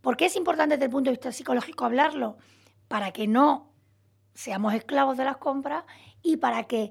¿por 0.00 0.16
qué 0.16 0.24
es 0.26 0.36
importante 0.36 0.76
desde 0.76 0.86
el 0.86 0.90
punto 0.90 1.10
de 1.10 1.16
vista 1.16 1.30
psicológico 1.30 1.84
hablarlo? 1.84 2.38
Para 2.88 3.12
que 3.12 3.26
no 3.26 3.70
seamos 4.32 4.72
esclavos 4.72 5.18
de 5.18 5.24
las 5.24 5.36
compras 5.36 5.84
y 6.22 6.38
para 6.38 6.64
que 6.64 6.90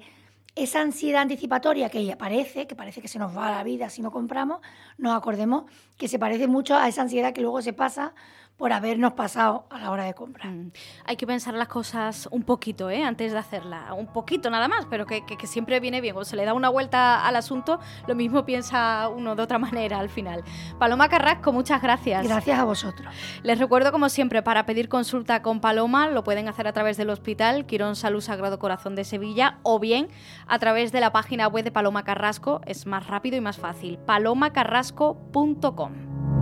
esa 0.56 0.82
ansiedad 0.82 1.24
anticipatoria 1.24 1.90
que 1.90 2.12
aparece, 2.12 2.68
que 2.68 2.76
parece 2.76 3.02
que 3.02 3.08
se 3.08 3.18
nos 3.18 3.36
va 3.36 3.50
la 3.50 3.64
vida 3.64 3.90
si 3.90 4.02
no 4.02 4.12
compramos, 4.12 4.62
nos 4.98 5.16
acordemos 5.16 5.64
que 5.98 6.08
se 6.08 6.20
parece 6.20 6.48
mucho 6.48 6.76
a 6.76 6.88
esa 6.88 7.02
ansiedad 7.02 7.34
que 7.34 7.42
luego 7.42 7.62
se 7.62 7.74
pasa 7.74 8.14
por 8.58 8.72
habernos 8.72 9.14
pasado 9.14 9.66
a 9.70 9.80
la 9.80 9.92
hora 9.92 10.06
de 10.06 10.14
comprar. 10.14 10.52
Mm. 10.52 10.72
Hay 11.06 11.18
que 11.18 11.28
pensar 11.28 11.54
las 11.54 11.68
cosas 11.68 12.28
un 12.32 12.44
poquito, 12.44 12.90
¿eh? 12.90 13.04
antes 13.04 13.32
de 13.32 13.38
hacerla, 13.38 13.94
un 13.94 14.08
poquito 14.08 14.50
nada 14.50 14.68
más, 14.68 14.86
pero 14.90 15.06
que, 15.06 15.24
siempre 15.46 15.80
viene 15.80 16.02
bien. 16.02 16.14
Cuando 16.14 16.30
se 16.30 16.36
le 16.36 16.46
da 16.46 16.54
una 16.54 16.70
vuelta 16.70 17.26
al 17.26 17.36
asunto, 17.36 17.80
lo 18.08 18.16
mismo 18.16 18.46
piensa 18.46 19.10
uno 19.10 19.36
de 19.36 19.44
otra 19.44 19.58
manera 19.60 20.00
al 20.00 20.10
final. 20.10 20.44
Paloma 20.80 21.10
Carrasco, 21.10 21.52
muchas 21.52 21.82
gracias. 21.82 22.26
Gracias 22.26 22.60
a 22.60 22.64
vosotros. 22.64 23.14
Les 23.42 23.60
recuerdo, 23.60 23.92
como 23.92 24.10
siempre, 24.10 24.44
para 24.44 24.66
pedir 24.66 24.88
consulta 24.88 25.42
con 25.42 25.60
Paloma, 25.60 26.08
lo 26.08 26.24
pueden 26.24 26.48
hacer 26.48 26.68
a 26.68 26.74
través 26.74 26.98
del 26.98 27.10
Hospital 27.10 27.66
Quirón 27.66 27.96
Salud 27.96 28.22
Sagrado 28.22 28.60
Corazón 28.60 28.96
de 28.96 29.04
Sevilla 29.04 29.60
o 29.64 29.80
bien 29.80 30.10
a 30.48 30.60
través 30.60 30.92
de 30.92 31.00
la 31.00 31.12
página 31.12 31.48
web 31.48 31.64
de 31.64 31.72
Paloma 31.72 32.04
Carrasco. 32.04 32.62
Es 32.66 32.86
más 32.86 33.08
rápido 33.08 33.38
y 33.38 33.42
más 33.42 33.58
fácil. 33.58 33.98
palomacarrasco.com. 34.00 36.33